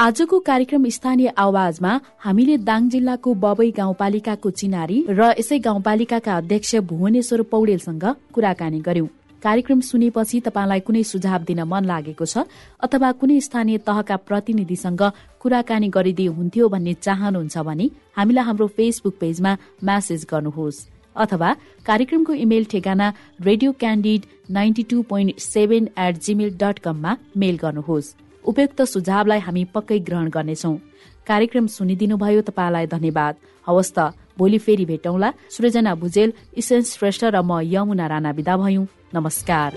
आजको 0.03 0.37
कार्यक्रम 0.39 0.87
स्थानीय 0.89 1.27
आवाजमा 1.39 1.91
हामीले 2.19 2.55
दाङ 2.59 2.87
जिल्लाको 2.89 3.33
बबई 3.43 3.69
गाउँपालिकाको 3.71 4.49
चिनारी 4.51 4.97
र 5.09 5.27
यसै 5.39 5.59
गाउँपालिकाका 5.67 6.35
अध्यक्ष 6.37 6.75
भुवनेश्वर 6.89 7.41
पौडेलसँग 7.51 8.03
कुराकानी 8.35 8.79
गर्यौं। 8.87 9.07
कार्यक्रम 9.43 9.79
सुनेपछि 9.89 10.39
तपाईँलाई 10.47 10.79
कुनै 10.87 11.03
सुझाव 11.03 11.43
दिन 11.49 11.61
मन 11.65 11.85
लागेको 11.85 12.25
छ 12.25 12.43
अथवा 12.83 13.11
कुनै 13.21 13.39
स्थानीय 13.47 13.77
तहका 13.87 14.15
प्रतिनिधिसँग 14.27 15.03
कुराकानी 15.39 15.87
गरिदिए 15.95 16.35
हुन्थ्यो 16.35 16.67
भन्ने 16.73 16.93
चाहनुहुन्छ 16.99 17.63
भने 17.63 17.87
हामीलाई 18.17 18.45
हाम्रो 18.45 18.67
फेसबुक 18.75 19.15
पेजमा 19.21 19.51
म्यासेज 19.83 20.25
गर्नुहोस्। 20.31 20.83
अथवा 21.15 21.49
कार्यक्रमको 21.87 22.33
इमेल 22.43 22.65
ठेगाना 22.71 23.07
radio 23.41 23.71
Candid 23.79 24.27
ninety 24.51 24.83
two 24.91 25.01
point 25.09 25.39
seven 25.45 25.89
at 25.99 26.21
Gmail 26.25 26.51
dot 26.59 26.79
कममा 26.83 27.15
मेल 27.37 27.57
गर्नुहोस्। 27.63 28.13
उपयुक्त 28.45 28.81
सुझावलाई 28.81 29.39
हामी 29.39 29.63
पक्कै 29.65 29.99
ग्रहण 29.99 30.27
गर्नेछौ। 30.29 30.73
कार्यक्रम 31.27 31.65
सुनिदिनुभयो 31.67 32.41
तपाईँलाई 32.41 32.85
धन्यवाद। 32.87 33.35
हवस् 33.67 33.93
त 33.95 33.99
भोलि 34.37 34.57
फेरि 34.57 34.85
भेटौँला। 34.85 35.29
सृजना 35.49 35.95
भुजेल 35.95 36.33
इसेन्स 36.57 36.97
श्रेष्ठ 36.97 37.23
र 37.23 37.41
म 37.41 37.61
यमुना 37.63 38.07
राणा 38.07 38.31
विदा 38.31 38.57
भयौं। 38.57 38.85
नमस्कार। 39.13 39.71